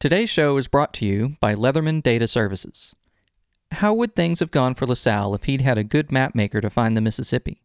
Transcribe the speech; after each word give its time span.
Today's 0.00 0.30
show 0.30 0.56
is 0.56 0.66
brought 0.66 0.94
to 0.94 1.04
you 1.04 1.36
by 1.40 1.54
Leatherman 1.54 2.02
Data 2.02 2.26
Services. 2.26 2.94
How 3.70 3.92
would 3.92 4.16
things 4.16 4.40
have 4.40 4.50
gone 4.50 4.74
for 4.74 4.86
LaSalle 4.86 5.34
if 5.34 5.44
he'd 5.44 5.60
had 5.60 5.76
a 5.76 5.84
good 5.84 6.10
map 6.10 6.34
maker 6.34 6.62
to 6.62 6.70
find 6.70 6.96
the 6.96 7.02
Mississippi? 7.02 7.60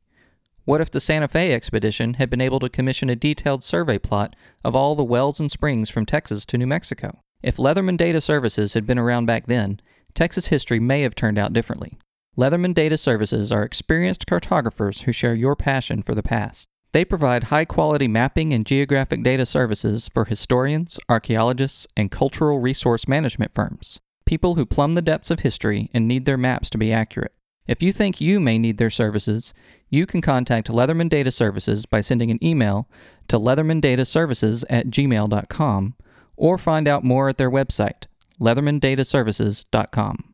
What 0.65 0.81
if 0.81 0.91
the 0.91 0.99
Santa 0.99 1.29
Fe 1.29 1.53
expedition 1.53 2.15
had 2.15 2.29
been 2.29 2.41
able 2.41 2.59
to 2.59 2.67
commission 2.67 3.09
a 3.09 3.15
detailed 3.15 3.63
survey 3.63 3.97
plot 3.97 4.35
of 4.65 4.75
all 4.75 4.95
the 4.95 5.03
wells 5.05 5.39
and 5.39 5.49
springs 5.49 5.89
from 5.89 6.05
Texas 6.05 6.45
to 6.47 6.57
New 6.57 6.67
Mexico? 6.67 7.21
If 7.41 7.55
Leatherman 7.55 7.95
Data 7.95 8.19
Services 8.19 8.73
had 8.73 8.85
been 8.85 8.99
around 8.99 9.27
back 9.27 9.45
then, 9.45 9.79
Texas 10.13 10.47
history 10.47 10.81
may 10.81 11.03
have 11.03 11.15
turned 11.15 11.39
out 11.39 11.53
differently. 11.53 11.97
Leatherman 12.37 12.73
Data 12.73 12.97
Services 12.97 13.49
are 13.53 13.63
experienced 13.63 14.27
cartographers 14.27 15.03
who 15.03 15.13
share 15.13 15.35
your 15.35 15.55
passion 15.55 16.03
for 16.03 16.13
the 16.13 16.21
past. 16.21 16.67
They 16.95 17.03
provide 17.03 17.45
high 17.45 17.65
quality 17.65 18.07
mapping 18.07 18.53
and 18.53 18.65
geographic 18.65 19.21
data 19.21 19.45
services 19.45 20.09
for 20.13 20.23
historians, 20.23 20.97
archaeologists, 21.09 21.87
and 21.97 22.09
cultural 22.09 22.59
resource 22.59 23.05
management 23.05 23.53
firms, 23.53 23.99
people 24.25 24.55
who 24.55 24.65
plumb 24.65 24.93
the 24.93 25.01
depths 25.01 25.29
of 25.29 25.41
history 25.41 25.89
and 25.93 26.07
need 26.07 26.23
their 26.23 26.37
maps 26.37 26.69
to 26.69 26.77
be 26.77 26.93
accurate. 26.93 27.33
If 27.67 27.83
you 27.83 27.91
think 27.91 28.21
you 28.21 28.39
may 28.39 28.57
need 28.57 28.77
their 28.77 28.89
services, 28.89 29.53
you 29.89 30.05
can 30.05 30.21
contact 30.21 30.71
Leatherman 30.71 31.09
Data 31.09 31.31
Services 31.31 31.85
by 31.85 31.99
sending 31.99 32.31
an 32.31 32.41
email 32.41 32.87
to 33.27 33.37
leathermandataservices 33.37 34.63
at 34.69 34.87
gmail.com 34.87 35.95
or 36.37 36.57
find 36.57 36.87
out 36.87 37.03
more 37.03 37.27
at 37.27 37.37
their 37.37 37.51
website, 37.51 38.05
leathermandataservices.com. 38.39 40.33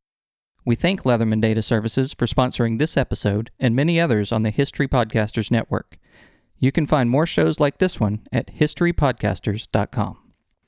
We 0.64 0.76
thank 0.76 1.02
Leatherman 1.02 1.42
Data 1.42 1.64
Services 1.64 2.14
for 2.14 2.28
sponsoring 2.28 2.78
this 2.78 2.98
episode 2.98 3.50
and 3.60 3.76
many 3.76 4.00
others 4.00 4.32
on 4.32 4.44
the 4.44 4.52
History 4.52 4.88
Podcasters 4.88 5.50
Network. 5.50 5.98
You 6.64 6.72
can 6.72 6.86
find 6.86 7.10
more 7.10 7.26
shows 7.26 7.60
like 7.60 7.80
this 7.80 8.00
one 8.00 8.22
at 8.32 8.54
historypodcasters.com. 8.54 10.18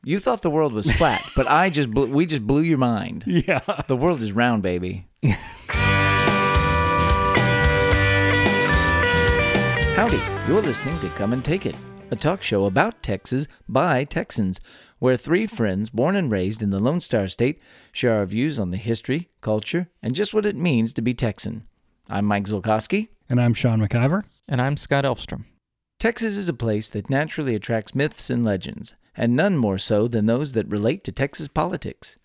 You 0.04 0.20
thought 0.20 0.42
the 0.42 0.50
world 0.50 0.74
was 0.74 0.92
flat, 0.92 1.24
but 1.36 1.48
I 1.48 1.70
just 1.70 1.92
blew, 1.92 2.08
we 2.08 2.26
just 2.26 2.48
blew 2.48 2.64
your 2.64 2.80
mind. 2.80 3.26
Yeah. 3.28 3.62
The 3.88 3.96
world 3.96 4.20
is 4.24 4.32
round, 4.32 4.64
baby. 4.64 5.08
Howdy, 9.94 10.20
you're 10.48 10.64
listening 10.64 11.00
to 11.02 11.10
Come 11.10 11.32
and 11.32 11.46
Take 11.46 11.68
It, 11.68 11.78
a 12.10 12.16
talk 12.16 12.42
show 12.42 12.66
about 12.66 13.04
Texas 13.04 13.48
by 13.70 14.04
Texans, 14.04 14.60
where 14.98 15.16
three 15.16 15.46
friends 15.46 15.92
born 15.92 16.16
and 16.16 16.32
raised 16.32 16.64
in 16.64 16.72
the 16.72 16.80
Lone 16.80 17.02
Star 17.02 17.28
State 17.28 17.62
share 17.92 18.16
our 18.16 18.26
views 18.26 18.58
on 18.58 18.72
the 18.72 18.78
history, 18.78 19.30
culture, 19.42 19.90
and 20.02 20.16
just 20.16 20.34
what 20.34 20.48
it 20.48 20.56
means 20.56 20.92
to 20.94 21.04
be 21.04 21.14
Texan. 21.14 21.68
I'm 22.10 22.26
Mike 22.26 22.46
Zolkowski. 22.46 23.10
And 23.30 23.40
I'm 23.40 23.54
Sean 23.54 23.80
McIver. 23.80 24.24
And 24.50 24.60
I'm 24.60 24.76
Scott 24.76 25.04
Elfstrom. 25.04 25.46
Texas 26.04 26.36
is 26.36 26.50
a 26.50 26.54
place 26.54 26.90
that 26.90 27.10
naturally 27.10 27.56
attracts 27.56 27.96
myths 27.96 28.30
and 28.30 28.44
legends, 28.44 28.94
and 29.16 29.38
none 29.38 29.56
more 29.56 29.78
so 29.78 30.06
than 30.06 30.26
those 30.26 30.52
that 30.52 30.68
relate 30.68 31.02
to 31.06 31.14
Texas 31.14 31.48
politics. 31.48 32.18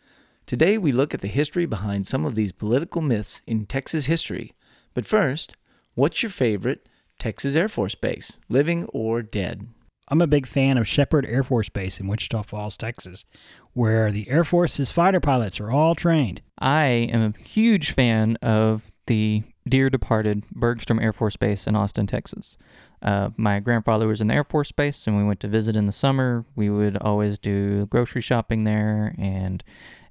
Today 0.47 0.77
we 0.77 0.91
look 0.91 1.15
at 1.15 1.21
the 1.21 1.29
history 1.29 1.65
behind 1.65 2.05
some 2.05 2.27
of 2.27 2.34
these 2.34 2.51
political 2.51 3.01
myths 3.01 3.41
in 3.47 3.67
Texas 3.67 4.06
history. 4.06 4.53
But 4.95 5.06
first, 5.06 5.53
what's 5.95 6.25
your 6.25 6.31
favorite 6.31 6.89
Texas 7.21 7.55
Air 7.55 7.69
Force 7.69 7.95
Base, 7.95 8.37
living 8.49 8.87
or 8.87 9.23
dead? 9.23 9.69
I'm 10.09 10.23
a 10.23 10.27
big 10.27 10.49
fan 10.49 10.77
of 10.77 10.89
Sheppard 10.89 11.25
Air 11.25 11.45
Force 11.45 11.69
Base 11.69 12.01
in 12.01 12.09
Wichita 12.09 12.43
Falls, 12.43 12.77
Texas, 12.77 13.27
where 13.75 14.11
the 14.11 14.29
Air 14.29 14.43
Force's 14.43 14.91
fighter 14.91 15.21
pilots 15.21 15.61
are 15.61 15.71
all 15.71 15.95
trained. 15.95 16.43
I 16.59 16.87
am 17.12 17.23
a 17.23 17.41
huge 17.41 17.93
fan 17.93 18.39
of 18.43 18.91
the 19.09 19.42
dear 19.69 19.91
departed 19.91 20.45
Bergstrom 20.53 21.01
Air 21.01 21.12
Force 21.12 21.37
Base 21.37 21.67
in 21.67 21.75
Austin, 21.75 22.06
Texas. 22.06 22.56
Uh, 23.03 23.31
my 23.37 23.59
grandfather 23.61 24.06
was 24.06 24.20
in 24.20 24.28
the 24.28 24.34
Air 24.34 24.45
Force 24.45 24.70
Base, 24.73 25.06
and 25.06 25.17
we 25.17 25.25
went 25.25 25.41
to 25.41 25.48
visit 25.48 25.77
in 25.77 25.87
the 25.87 25.92
summer. 25.92 26.45
We 26.55 26.70
would 26.70 26.97
always 26.98 27.39
do 27.39 27.87
grocery 27.87 28.23
shopping 28.23 28.65
there 28.65 29.15
and 29.19 29.62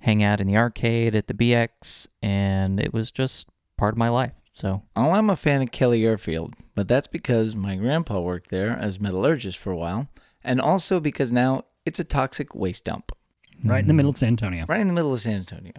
hang 0.02 0.24
out 0.24 0.42
in 0.42 0.48
the 0.48 0.58
arcade 0.58 1.16
at 1.16 1.28
the 1.28 1.34
BX, 1.34 2.08
and 2.22 2.80
it 2.80 2.94
was 2.94 3.12
just 3.12 3.48
part 3.78 3.94
of 3.94 3.98
my 3.98 4.10
life. 4.10 4.34
So, 4.54 4.84
Oh, 4.96 5.12
I'm 5.12 5.30
a 5.30 5.36
fan 5.36 5.62
of 5.62 5.72
Kelly 5.72 6.06
Airfield, 6.06 6.54
but 6.76 6.88
that's 6.88 7.08
because 7.08 7.56
my 7.56 7.76
grandpa 7.76 8.20
worked 8.20 8.50
there 8.50 8.72
as 8.72 9.00
metallurgist 9.00 9.58
for 9.58 9.72
a 9.72 9.78
while, 9.78 10.08
and 10.44 10.60
also 10.60 11.00
because 11.00 11.32
now 11.32 11.64
it's 11.86 12.00
a 12.00 12.04
toxic 12.04 12.54
waste 12.56 12.84
dump 12.86 13.12
Right 13.64 13.82
in 13.82 13.88
the 13.88 13.94
middle 13.94 14.12
of 14.12 14.18
San 14.18 14.30
Antonio. 14.30 14.66
right 14.68 14.80
in 14.82 14.88
the 14.88 14.94
middle 14.94 15.14
of 15.14 15.22
San 15.22 15.36
Antonio. 15.36 15.74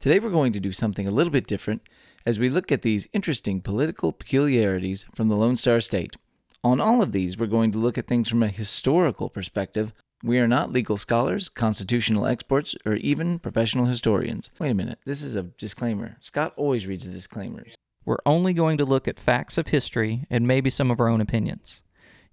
Today 0.00 0.18
we're 0.18 0.30
going 0.30 0.52
to 0.52 0.60
do 0.60 0.72
something 0.72 1.06
a 1.06 1.12
little 1.12 1.32
bit 1.32 1.46
different 1.46 1.82
as 2.24 2.38
we 2.38 2.48
look 2.48 2.70
at 2.70 2.82
these 2.82 3.08
interesting 3.12 3.60
political 3.60 4.12
peculiarities 4.12 5.06
from 5.14 5.28
the 5.28 5.36
Lone 5.36 5.56
Star 5.56 5.80
State. 5.80 6.16
On 6.64 6.80
all 6.80 7.02
of 7.02 7.12
these, 7.12 7.36
we're 7.36 7.46
going 7.46 7.72
to 7.72 7.78
look 7.78 7.98
at 7.98 8.06
things 8.06 8.28
from 8.28 8.42
a 8.42 8.48
historical 8.48 9.28
perspective. 9.28 9.92
We 10.22 10.38
are 10.38 10.46
not 10.46 10.72
legal 10.72 10.96
scholars, 10.96 11.48
constitutional 11.48 12.26
experts, 12.26 12.76
or 12.86 12.94
even 12.96 13.40
professional 13.40 13.86
historians. 13.86 14.50
Wait 14.60 14.70
a 14.70 14.74
minute, 14.74 15.00
this 15.04 15.22
is 15.22 15.34
a 15.34 15.42
disclaimer. 15.42 16.16
Scott 16.20 16.52
always 16.56 16.86
reads 16.86 17.06
the 17.06 17.12
disclaimers. 17.12 17.74
we're 18.04 18.18
only 18.26 18.52
going 18.52 18.78
to 18.78 18.84
look 18.84 19.06
at 19.06 19.20
facts 19.20 19.58
of 19.58 19.68
history 19.68 20.26
and 20.30 20.46
maybe 20.46 20.70
some 20.70 20.90
of 20.90 21.00
our 21.00 21.08
own 21.08 21.20
opinions. 21.20 21.82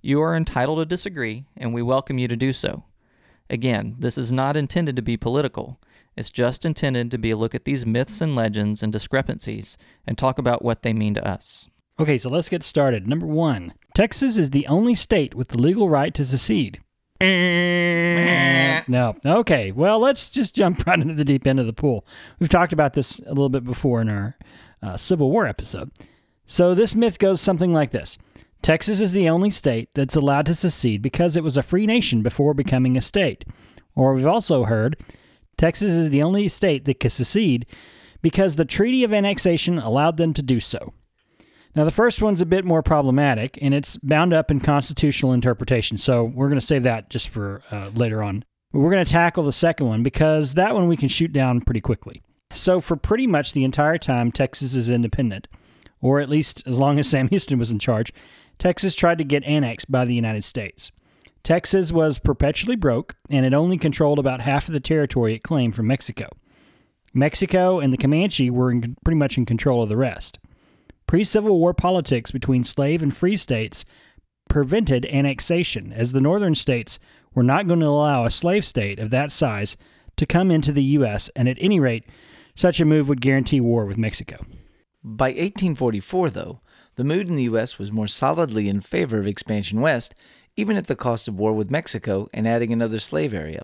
You 0.02 0.22
are 0.22 0.36
entitled 0.36 0.80
to 0.80 0.86
disagree, 0.86 1.46
and 1.58 1.74
we 1.74 1.82
welcome 1.82 2.18
you 2.18 2.28
to 2.28 2.36
do 2.36 2.54
so. 2.54 2.84
Again, 3.50 3.96
this 3.98 4.18
is 4.18 4.32
not 4.32 4.56
intended 4.56 4.96
to 4.96 5.02
be 5.02 5.18
political. 5.18 5.80
It's 6.16 6.30
just 6.30 6.66
intended 6.66 7.12
to 7.12 7.18
be 7.18 7.32
a 7.32 7.38
look 7.38 7.56
at 7.56 7.66
these 7.66 7.86
myths 7.86 8.22
and 8.22 8.36
legends 8.36 8.84
and 8.84 8.92
discrepancies 8.92 9.78
and 10.06 10.18
talk 10.18 10.38
about 10.38 10.64
what 10.64 10.84
they 10.84 10.94
mean 10.94 11.14
to 11.16 11.28
us. 11.28 11.68
Okay, 12.00 12.18
so 12.18 12.30
let's 12.30 12.50
get 12.50 12.64
started. 12.64 13.08
Number 13.08 13.26
one 13.26 13.74
Texas 13.94 14.38
is 14.38 14.52
the 14.52 14.68
only 14.68 14.96
state 14.96 15.36
with 15.36 15.50
the 15.50 15.58
legal 15.58 15.90
right 15.90 16.14
to 16.14 16.26
secede. 16.26 16.82
No. 18.88 19.16
Okay, 19.24 19.72
well, 19.72 20.00
let's 20.00 20.30
just 20.30 20.56
jump 20.56 20.84
right 20.88 21.00
into 21.00 21.14
the 21.14 21.26
deep 21.26 21.46
end 21.46 21.60
of 21.60 21.68
the 21.68 21.74
pool. 21.74 22.06
We've 22.40 22.50
talked 22.50 22.74
about 22.74 22.94
this 22.94 23.20
a 23.20 23.30
little 23.30 23.50
bit 23.50 23.64
before 23.64 24.02
in 24.02 24.10
our 24.10 24.38
uh, 24.82 24.98
Civil 24.98 25.30
War 25.30 25.46
episode. 25.46 25.92
So 26.46 26.74
this 26.74 26.96
myth 26.96 27.20
goes 27.20 27.40
something 27.40 27.72
like 27.72 27.92
this 27.92 28.18
Texas 28.62 29.00
is 29.00 29.12
the 29.12 29.30
only 29.30 29.50
state 29.50 29.90
that's 29.94 30.16
allowed 30.16 30.46
to 30.48 30.56
secede 30.56 31.02
because 31.02 31.38
it 31.38 31.44
was 31.44 31.58
a 31.58 31.64
free 31.64 31.86
nation 31.86 32.22
before 32.22 32.54
becoming 32.54 32.98
a 32.98 33.02
state. 33.02 33.46
Or 33.96 34.14
we've 34.14 34.28
also 34.28 34.66
heard 34.66 34.98
Texas 35.58 35.94
is 35.94 36.10
the 36.10 36.24
only 36.24 36.48
state 36.48 36.86
that 36.86 37.00
can 37.00 37.10
secede 37.10 37.66
because 38.22 38.56
the 38.56 38.66
Treaty 38.66 39.04
of 39.04 39.14
Annexation 39.14 39.78
allowed 39.78 40.18
them 40.18 40.34
to 40.34 40.42
do 40.42 40.60
so. 40.60 40.94
Now, 41.76 41.86
the 41.86 41.92
first 41.92 42.22
one's 42.22 42.42
a 42.42 42.48
bit 42.48 42.66
more 42.66 42.82
problematic, 42.82 43.58
and 43.62 43.74
it's 43.74 43.96
bound 43.98 44.34
up 44.34 44.50
in 44.50 44.60
constitutional 44.60 45.34
interpretation, 45.34 45.98
so 45.98 46.24
we're 46.24 46.48
going 46.48 46.60
to 46.60 46.66
save 46.66 46.84
that 46.84 47.10
just 47.10 47.30
for 47.30 47.62
uh, 47.72 47.92
later 47.94 48.24
on. 48.24 48.44
We're 48.74 48.92
going 48.92 49.06
to 49.06 49.12
tackle 49.12 49.44
the 49.44 49.54
second 49.54 49.88
one 49.88 50.04
because 50.04 50.56
that 50.56 50.74
one 50.74 50.88
we 50.88 50.98
can 50.98 51.10
shoot 51.10 51.32
down 51.32 51.62
pretty 51.62 51.82
quickly. 51.82 52.24
So, 52.54 52.80
for 52.80 52.96
pretty 52.96 53.28
much 53.28 53.54
the 53.54 53.64
entire 53.64 54.00
time 54.00 54.32
Texas 54.32 54.74
is 54.74 54.90
independent, 54.90 55.48
or 56.02 56.20
at 56.20 56.30
least 56.30 56.64
as 56.66 56.80
long 56.80 56.98
as 56.98 57.08
Sam 57.08 57.28
Houston 57.30 57.60
was 57.60 57.72
in 57.72 57.78
charge, 57.78 58.12
Texas 58.60 58.94
tried 58.94 59.18
to 59.18 59.24
get 59.24 59.44
annexed 59.46 59.90
by 59.90 60.06
the 60.06 60.14
United 60.14 60.44
States. 60.44 60.92
Texas 61.44 61.92
was 61.92 62.20
perpetually 62.20 62.76
broke, 62.76 63.16
and 63.30 63.46
it 63.46 63.54
only 63.54 63.78
controlled 63.78 64.20
about 64.20 64.42
half 64.42 64.68
of 64.68 64.74
the 64.74 64.82
territory 64.82 65.34
it 65.34 65.44
claimed 65.44 65.74
from 65.74 65.88
Mexico. 65.88 66.28
Mexico 67.14 67.80
and 67.80 67.92
the 67.94 67.98
Comanche 67.98 68.50
were 68.50 68.70
in, 68.70 68.98
pretty 69.04 69.18
much 69.18 69.38
in 69.38 69.46
control 69.46 69.82
of 69.82 69.90
the 69.90 69.98
rest. 69.98 70.38
Pre 71.08 71.24
Civil 71.24 71.58
War 71.58 71.74
politics 71.74 72.32
between 72.32 72.64
slave 72.64 73.02
and 73.02 73.16
free 73.16 73.38
states 73.38 73.86
prevented 74.50 75.06
annexation, 75.06 75.94
as 75.94 76.12
the 76.12 76.22
northern 76.22 76.54
states 76.54 77.00
were 77.34 77.44
not 77.44 77.68
going 77.68 77.80
to 77.80 77.86
allow 77.86 78.26
a 78.26 78.32
slave 78.32 78.66
state 78.66 79.00
of 79.00 79.10
that 79.10 79.32
size 79.32 79.78
to 80.18 80.26
come 80.26 80.52
into 80.52 80.74
the 80.74 80.84
U.S., 80.84 81.30
and 81.36 81.48
at 81.48 81.58
any 81.62 81.80
rate, 81.80 82.04
such 82.56 82.82
a 82.82 82.86
move 82.86 83.08
would 83.08 83.22
guarantee 83.22 83.62
war 83.62 83.86
with 83.86 83.98
Mexico. 83.98 84.46
By 85.02 85.28
1844, 85.28 86.30
though, 86.32 86.60
the 87.00 87.06
mood 87.06 87.30
in 87.30 87.38
the 87.38 87.44
U.S. 87.44 87.80
was 87.80 87.94
more 87.94 88.10
solidly 88.10 88.68
in 88.68 88.82
favor 88.82 89.18
of 89.18 89.26
expansion 89.26 89.80
west, 89.80 90.14
even 90.58 90.76
at 90.76 90.88
the 90.88 90.98
cost 90.98 91.30
of 91.30 91.40
war 91.40 91.54
with 91.54 91.72
Mexico 91.72 92.28
and 92.34 92.46
adding 92.46 92.74
another 92.74 93.00
slave 93.00 93.34
area. 93.34 93.64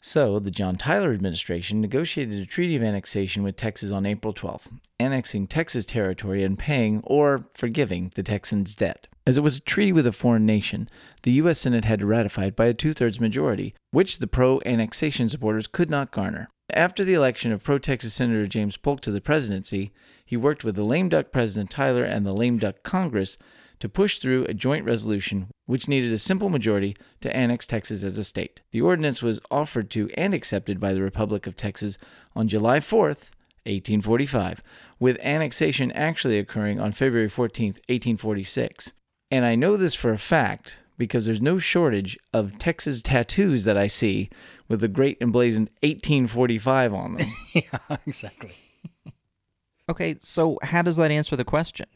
So, 0.00 0.38
the 0.38 0.52
John 0.52 0.76
Tyler 0.76 1.12
administration 1.12 1.80
negotiated 1.80 2.40
a 2.40 2.46
treaty 2.46 2.76
of 2.76 2.82
annexation 2.84 3.42
with 3.42 3.56
Texas 3.56 3.90
on 3.90 4.06
April 4.06 4.32
12th, 4.32 4.68
annexing 5.00 5.48
Texas 5.48 5.84
territory 5.84 6.44
and 6.44 6.56
paying, 6.56 7.00
or 7.02 7.48
forgiving, 7.54 8.12
the 8.14 8.22
Texans' 8.22 8.76
debt. 8.76 9.08
As 9.26 9.36
it 9.36 9.42
was 9.42 9.56
a 9.56 9.60
treaty 9.60 9.90
with 9.90 10.06
a 10.06 10.12
foreign 10.12 10.46
nation, 10.46 10.88
the 11.24 11.32
U.S. 11.32 11.58
Senate 11.58 11.86
had 11.86 11.98
to 11.98 12.06
ratify 12.06 12.44
it 12.44 12.56
by 12.56 12.66
a 12.66 12.72
two 12.72 12.92
thirds 12.92 13.18
majority, 13.18 13.74
which 13.90 14.20
the 14.20 14.28
pro 14.28 14.60
annexation 14.64 15.28
supporters 15.28 15.66
could 15.66 15.90
not 15.90 16.12
garner. 16.12 16.50
After 16.74 17.04
the 17.04 17.14
election 17.14 17.52
of 17.52 17.62
pro 17.62 17.78
Texas 17.78 18.14
Senator 18.14 18.46
James 18.46 18.76
Polk 18.76 19.00
to 19.02 19.10
the 19.10 19.20
presidency, 19.20 19.92
he 20.24 20.36
worked 20.36 20.64
with 20.64 20.76
the 20.76 20.84
lame 20.84 21.08
duck 21.08 21.32
President 21.32 21.70
Tyler 21.70 22.04
and 22.04 22.24
the 22.24 22.32
lame 22.32 22.58
duck 22.58 22.82
Congress 22.82 23.38
to 23.80 23.88
push 23.88 24.18
through 24.18 24.44
a 24.44 24.54
joint 24.54 24.84
resolution 24.84 25.48
which 25.66 25.88
needed 25.88 26.12
a 26.12 26.18
simple 26.18 26.48
majority 26.48 26.96
to 27.20 27.34
annex 27.34 27.66
Texas 27.66 28.02
as 28.02 28.18
a 28.18 28.24
state. 28.24 28.60
The 28.72 28.82
ordinance 28.82 29.22
was 29.22 29.40
offered 29.50 29.90
to 29.90 30.10
and 30.14 30.34
accepted 30.34 30.78
by 30.78 30.92
the 30.92 31.02
Republic 31.02 31.46
of 31.46 31.56
Texas 31.56 31.96
on 32.36 32.48
July 32.48 32.78
4th, 32.78 33.30
1845, 33.64 34.62
with 34.98 35.18
annexation 35.24 35.90
actually 35.92 36.38
occurring 36.38 36.78
on 36.78 36.92
February 36.92 37.28
14th, 37.28 37.80
1846. 37.88 38.92
And 39.30 39.44
I 39.44 39.54
know 39.54 39.76
this 39.76 39.94
for 39.94 40.12
a 40.12 40.18
fact 40.18 40.80
because 41.00 41.24
there's 41.24 41.40
no 41.40 41.58
shortage 41.58 42.16
of 42.32 42.58
Texas 42.58 43.00
tattoos 43.00 43.64
that 43.64 43.78
I 43.78 43.86
see 43.86 44.28
with 44.68 44.80
the 44.80 44.86
great 44.86 45.16
emblazoned 45.20 45.70
1845 45.82 46.94
on 46.94 47.14
them. 47.14 47.32
yeah, 47.54 47.96
exactly. 48.06 48.52
Okay, 49.88 50.16
so 50.20 50.58
how 50.62 50.82
does 50.82 50.98
that 50.98 51.10
answer 51.10 51.34
the 51.34 51.44
question? 51.44 51.86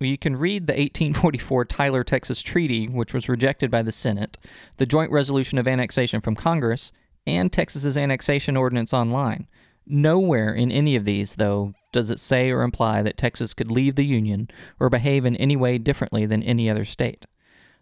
Well, 0.00 0.10
you 0.10 0.18
can 0.18 0.36
read 0.36 0.66
the 0.66 0.72
1844 0.72 1.64
Tyler, 1.66 2.02
Texas 2.02 2.42
Treaty, 2.42 2.86
which 2.88 3.14
was 3.14 3.28
rejected 3.28 3.70
by 3.70 3.82
the 3.82 3.92
Senate, 3.92 4.36
the 4.78 4.84
Joint 4.84 5.12
Resolution 5.12 5.56
of 5.56 5.68
Annexation 5.68 6.20
from 6.20 6.34
Congress, 6.34 6.90
and 7.26 7.52
Texas's 7.52 7.96
annexation 7.96 8.56
ordinance 8.56 8.92
online. 8.92 9.46
Nowhere 9.86 10.52
in 10.52 10.72
any 10.72 10.96
of 10.96 11.04
these, 11.04 11.36
though, 11.36 11.72
does 11.92 12.10
it 12.10 12.18
say 12.18 12.50
or 12.50 12.62
imply 12.62 13.02
that 13.02 13.16
Texas 13.16 13.54
could 13.54 13.70
leave 13.70 13.94
the 13.94 14.04
Union 14.04 14.48
or 14.80 14.90
behave 14.90 15.24
in 15.24 15.36
any 15.36 15.56
way 15.56 15.78
differently 15.78 16.26
than 16.26 16.42
any 16.42 16.68
other 16.68 16.84
state. 16.84 17.26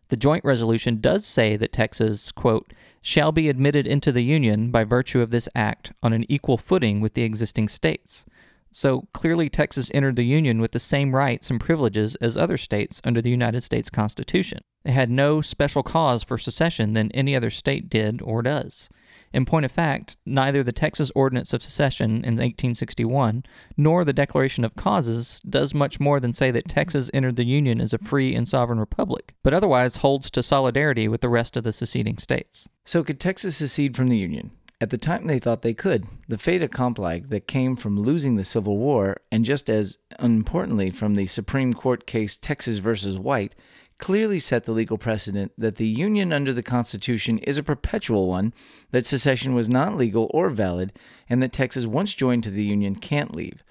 The 0.09 0.17
joint 0.17 0.45
resolution 0.45 1.01
does 1.01 1.27
say 1.27 1.57
that 1.57 1.73
Texas, 1.73 2.33
quote, 2.33 2.73
shall 3.03 3.31
be 3.31 3.49
admitted 3.49 3.87
into 3.87 4.11
the 4.11 4.23
Union 4.23 4.71
by 4.71 4.85
virtue 4.85 5.21
of 5.21 5.31
this 5.31 5.49
act 5.55 5.93
on 6.03 6.13
an 6.13 6.25
equal 6.31 6.59
footing 6.59 7.01
with 7.01 7.15
the 7.15 7.23
existing 7.23 7.69
states. 7.69 8.25
So 8.71 9.09
clearly, 9.13 9.49
Texas 9.49 9.91
entered 9.95 10.17
the 10.17 10.25
Union 10.25 10.61
with 10.61 10.73
the 10.73 10.79
same 10.79 11.15
rights 11.15 11.51
and 11.51 11.61
privileges 11.61 12.17
as 12.17 12.37
other 12.37 12.59
states 12.59 13.01
under 13.05 13.23
the 13.23 13.31
United 13.31 13.63
States 13.63 13.89
Constitution. 13.89 14.61
It 14.85 14.93
had 14.93 15.11
no 15.11 15.41
special 15.41 15.83
cause 15.83 16.23
for 16.23 16.39
secession 16.39 16.93
than 16.93 17.13
any 17.13 17.35
other 17.35 17.51
state 17.51 17.89
did 17.89 18.21
or 18.23 18.43
does. 18.43 18.89
In 19.33 19.45
point 19.45 19.65
of 19.65 19.73
fact, 19.73 20.17
neither 20.25 20.63
the 20.63 20.73
Texas 20.73 21.11
Ordinance 21.15 21.53
of 21.53 21.63
Secession 21.63 22.11
in 22.11 22.37
1861 22.37 23.45
nor 23.77 24.05
the 24.05 24.13
Declaration 24.13 24.65
of 24.65 24.77
Causes 24.77 25.41
does 25.49 25.75
much 25.75 26.01
more 26.01 26.21
than 26.21 26.33
say 26.33 26.51
that 26.51 26.69
Texas 26.69 27.11
entered 27.13 27.37
the 27.37 27.45
Union 27.45 27.81
as 27.81 27.93
a 27.93 27.99
free 27.99 28.35
and 28.35 28.49
sovereign 28.49 28.81
republic, 28.81 29.35
but 29.43 29.55
otherwise 29.55 29.97
holds 29.97 30.31
to 30.31 30.43
solidarity 30.43 31.09
with 31.09 31.21
the 31.21 31.29
rest 31.29 31.57
of 31.57 31.65
the 31.65 31.73
seceding 31.73 32.19
states. 32.19 32.69
So, 32.85 33.05
could 33.05 33.21
Texas 33.21 33.57
secede 33.57 33.97
from 33.97 34.09
the 34.09 34.17
Union? 34.17 34.53
At 34.81 34.91
the 34.91 34.99
time, 34.99 35.27
they 35.27 35.41
thought 35.41 35.63
they 35.63 35.75
could. 35.75 36.07
The 36.29 36.39
fait 36.39 36.63
accompli 36.63 37.21
that 37.29 37.49
came 37.49 37.75
from 37.75 37.99
losing 37.99 38.37
the 38.37 38.45
Civil 38.45 38.79
War, 38.79 39.17
and 39.33 39.45
just 39.45 39.69
as 39.69 39.99
importantly 40.21 40.91
from 40.91 41.17
the 41.17 41.27
Supreme 41.27 41.73
Court 41.73 42.07
case 42.07 42.37
Texas 42.37 42.79
versus 42.79 43.19
White, 43.19 43.57
clearly 43.99 44.39
set 44.39 44.65
the 44.65 44.73
legal 44.73 44.99
precedent 44.99 45.53
that 45.59 45.77
the 45.77 45.87
Union 45.87 46.33
under 46.33 46.53
the 46.53 46.62
Constitution 46.62 47.39
is 47.39 47.59
a 47.59 47.62
perpetual 47.62 48.29
one, 48.29 48.53
that 48.91 49.06
secession 49.06 49.55
was 49.55 49.69
not 49.69 49.97
legal 49.97 50.31
or 50.33 50.50
valid, 50.50 50.93
and 51.29 51.43
that 51.43 51.53
Texas, 51.53 51.87
once 51.87 52.15
joined 52.15 52.45
to 52.45 52.50
the 52.50 52.65
Union, 52.65 52.95
can't 52.95 53.35
leave. 53.35 53.62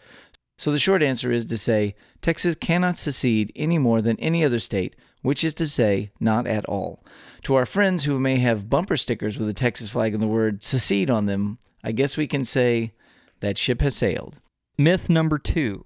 So 0.57 0.71
the 0.71 0.79
short 0.79 1.03
answer 1.03 1.31
is 1.31 1.45
to 1.45 1.57
say 1.57 1.95
Texas 2.21 2.55
cannot 2.55 2.97
secede 2.97 3.51
any 3.55 3.77
more 3.77 4.01
than 4.01 4.19
any 4.19 4.43
other 4.43 4.59
state, 4.59 4.95
which 5.21 5.43
is 5.43 5.53
to 5.55 5.67
say, 5.67 6.11
not 6.19 6.47
at 6.47 6.65
all. 6.65 7.03
To 7.43 7.55
our 7.55 7.65
friends 7.65 8.03
who 8.05 8.19
may 8.19 8.37
have 8.37 8.69
bumper 8.69 8.97
stickers 8.97 9.37
with 9.37 9.49
a 9.49 9.53
Texas 9.53 9.89
flag 9.89 10.13
and 10.13 10.21
the 10.21 10.27
word 10.27 10.63
secede 10.63 11.09
on 11.09 11.25
them, 11.25 11.59
I 11.83 11.91
guess 11.91 12.17
we 12.17 12.27
can 12.27 12.43
say 12.43 12.93
that 13.39 13.57
ship 13.57 13.81
has 13.81 13.95
sailed. 13.95 14.39
Myth 14.77 15.09
number 15.09 15.37
two 15.37 15.83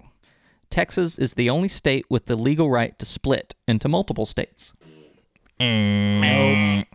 Texas 0.72 1.18
is 1.18 1.34
the 1.34 1.50
only 1.50 1.68
state 1.68 2.06
with 2.08 2.24
the 2.26 2.34
legal 2.34 2.70
right 2.70 2.98
to 2.98 3.04
split 3.04 3.54
into 3.68 3.88
multiple 3.88 4.24
states. 4.24 4.72
Nope. 5.60 6.86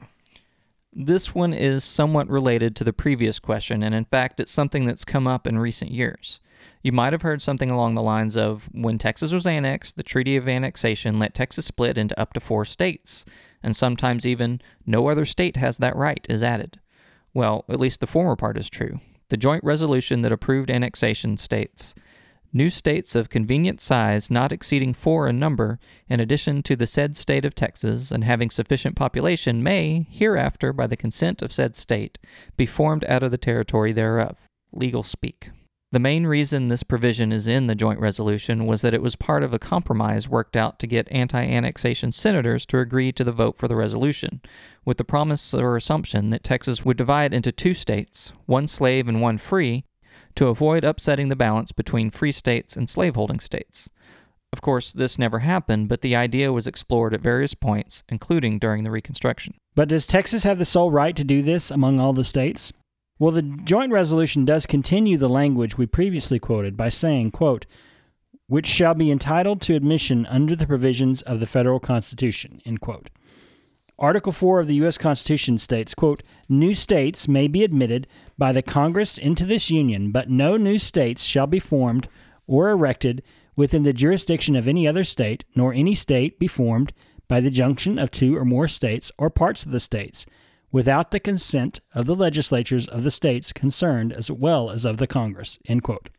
This 0.91 1.35
one 1.35 1.53
is 1.53 1.83
somewhat 1.83 2.27
related 2.27 2.75
to 2.75 2.83
the 2.83 2.91
previous 2.91 3.38
question, 3.38 3.83
and 3.83 3.94
in 3.94 4.06
fact, 4.06 4.39
it's 4.39 4.51
something 4.51 4.88
that's 4.88 5.06
come 5.06 5.27
up 5.27 5.45
in 5.45 5.59
recent 5.59 5.91
years. 5.91 6.39
You 6.81 6.91
might 6.91 7.13
have 7.13 7.21
heard 7.21 7.44
something 7.44 7.69
along 7.69 7.94
the 7.94 8.01
lines 8.01 8.35
of 8.35 8.68
when 8.71 8.97
Texas 8.97 9.31
was 9.31 9.45
annexed, 9.45 9.95
the 9.95 10.01
Treaty 10.01 10.35
of 10.35 10.47
Annexation 10.47 11.19
let 11.19 11.35
Texas 11.35 11.68
split 11.68 12.00
into 12.00 12.19
up 12.19 12.33
to 12.33 12.39
four 12.39 12.65
states, 12.65 13.25
and 13.62 13.75
sometimes 13.75 14.25
even 14.25 14.59
no 14.88 15.07
other 15.07 15.23
state 15.23 15.56
has 15.56 15.77
that 15.77 15.95
right 15.95 16.25
is 16.27 16.41
added. 16.41 16.80
Well, 17.31 17.63
at 17.69 17.80
least 17.80 18.00
the 18.00 18.07
former 18.07 18.35
part 18.35 18.57
is 18.57 18.71
true. 18.71 19.01
The 19.30 19.38
joint 19.38 19.63
resolution 19.63 20.21
that 20.21 20.31
approved 20.31 20.71
annexation 20.71 21.38
states 21.38 21.94
new 22.57 22.69
states 22.69 23.15
of 23.15 23.30
convenient 23.30 23.80
size 23.80 24.30
not 24.30 24.51
exceeding 24.51 24.94
four 24.94 25.27
in 25.27 25.39
number, 25.39 25.80
in 26.09 26.19
addition 26.19 26.63
to 26.63 26.75
the 26.75 26.88
said 26.88 27.15
state 27.15 27.45
of 27.45 27.56
Texas, 27.56 28.12
and 28.12 28.24
having 28.24 28.50
sufficient 28.50 28.95
population, 28.95 29.63
may, 29.63 30.07
hereafter, 30.09 30.74
by 30.74 30.88
the 30.88 30.98
consent 30.98 31.42
of 31.42 31.54
said 31.54 31.75
state, 31.75 32.19
be 32.57 32.65
formed 32.65 33.06
out 33.06 33.24
of 33.24 33.31
the 33.31 33.38
territory 33.38 33.94
thereof. 33.94 34.48
Legal 34.74 35.04
speak. 35.04 35.51
The 35.94 36.00
main 36.00 36.27
reason 36.27 36.68
this 36.68 36.83
provision 36.83 37.31
is 37.31 37.48
in 37.48 37.68
the 37.68 37.75
joint 37.75 38.01
resolution 38.01 38.65
was 38.65 38.81
that 38.81 38.94
it 38.94 39.01
was 39.01 39.15
part 39.15 39.42
of 39.42 39.54
a 39.54 39.59
compromise 39.59 40.27
worked 40.27 40.57
out 40.57 40.80
to 40.80 40.88
get 40.88 41.07
anti 41.09 41.42
annexation 41.42 42.12
senators 42.12 42.65
to 42.65 42.80
agree 42.80 43.13
to 43.13 43.24
the 43.24 43.31
vote 43.31 43.57
for 43.57 43.69
the 43.69 43.75
resolution, 43.77 44.42
with 44.83 44.98
the 44.98 45.06
promise 45.06 45.54
or 45.54 45.77
assumption 45.77 46.30
that 46.31 46.44
Texas 46.44 46.83
would 46.83 46.98
divide 46.98 47.33
into 47.33 47.54
two 47.54 47.74
states, 47.74 48.33
one 48.48 48.68
slave 48.68 49.07
and 49.07 49.21
one 49.21 49.38
free, 49.38 49.86
to 50.37 50.47
avoid 50.47 50.83
upsetting 50.83 51.27
the 51.27 51.35
balance 51.35 51.71
between 51.71 52.09
free 52.09 52.31
states 52.31 52.77
and 52.77 52.89
slaveholding 52.89 53.39
states. 53.39 53.89
Of 54.53 54.61
course, 54.61 54.93
this 54.93 55.19
never 55.19 55.39
happened, 55.39 55.89
but 55.89 56.01
the 56.01 56.15
idea 56.15 56.53
was 56.53 56.67
explored 56.67 57.13
at 57.13 57.21
various 57.21 57.53
points, 57.53 58.03
including 58.07 58.59
during 58.59 58.83
the 58.83 58.91
Reconstruction. 58.91 59.55
But 59.75 59.89
does 59.89 60.07
Texas 60.07 60.43
have 60.43 60.57
the 60.57 60.65
sole 60.65 60.89
right 60.89 61.15
to 61.15 61.23
do 61.23 61.41
this 61.41 61.69
among 61.69 61.99
all 61.99 62.13
the 62.13 62.23
states? 62.23 62.71
Well, 63.19 63.31
the 63.31 63.41
joint 63.41 63.91
resolution 63.91 64.45
does 64.45 64.65
continue 64.65 65.17
the 65.17 65.29
language 65.29 65.77
we 65.77 65.85
previously 65.85 66.39
quoted 66.39 66.77
by 66.77 66.89
saying, 66.89 67.31
quote, 67.31 67.65
which 68.47 68.67
shall 68.67 68.93
be 68.93 69.11
entitled 69.11 69.59
to 69.61 69.75
admission 69.75 70.25
under 70.27 70.55
the 70.55 70.67
provisions 70.67 71.21
of 71.23 71.39
the 71.39 71.45
federal 71.45 71.79
constitution, 71.79 72.61
end 72.65 72.79
quote. 72.79 73.09
Article 73.99 74.31
4 74.31 74.59
of 74.59 74.67
the 74.67 74.75
U.S. 74.75 74.97
Constitution 74.97 75.57
states, 75.57 75.95
quote, 75.95 76.21
New 76.47 76.75
states 76.75 77.27
may 77.27 77.47
be 77.47 77.63
admitted 77.63 78.05
by 78.38 78.51
the 78.51 78.61
Congress 78.61 79.17
into 79.17 79.45
this 79.45 79.71
union, 79.71 80.11
but 80.11 80.29
no 80.29 80.55
new 80.55 80.77
states 80.77 81.23
shall 81.23 81.47
be 81.47 81.59
formed 81.59 82.07
or 82.45 82.69
erected 82.69 83.23
within 83.55 83.81
the 83.83 83.94
jurisdiction 83.94 84.55
of 84.55 84.67
any 84.67 84.88
other 84.88 85.03
state, 85.03 85.44
nor 85.55 85.73
any 85.73 85.95
state 85.95 86.38
be 86.38 86.47
formed 86.47 86.94
by 87.27 87.39
the 87.39 87.49
junction 87.49 87.97
of 87.97 88.11
two 88.11 88.38
or 88.38 88.45
more 88.45 88.67
states 88.67 89.11
or 89.17 89.31
parts 89.31 89.65
of 89.65 89.71
the 89.71 89.79
states, 89.79 90.27
without 90.71 91.09
the 91.09 91.19
consent 91.19 91.79
of 91.95 92.05
the 92.05 92.15
legislatures 92.15 92.88
of 92.88 93.03
the 93.03 93.11
states 93.11 93.51
concerned 93.51 94.13
as 94.13 94.29
well 94.29 94.69
as 94.69 94.85
of 94.85 94.97
the 94.97 95.07
Congress, 95.07 95.57
end 95.67 95.81
quote. 95.81 96.09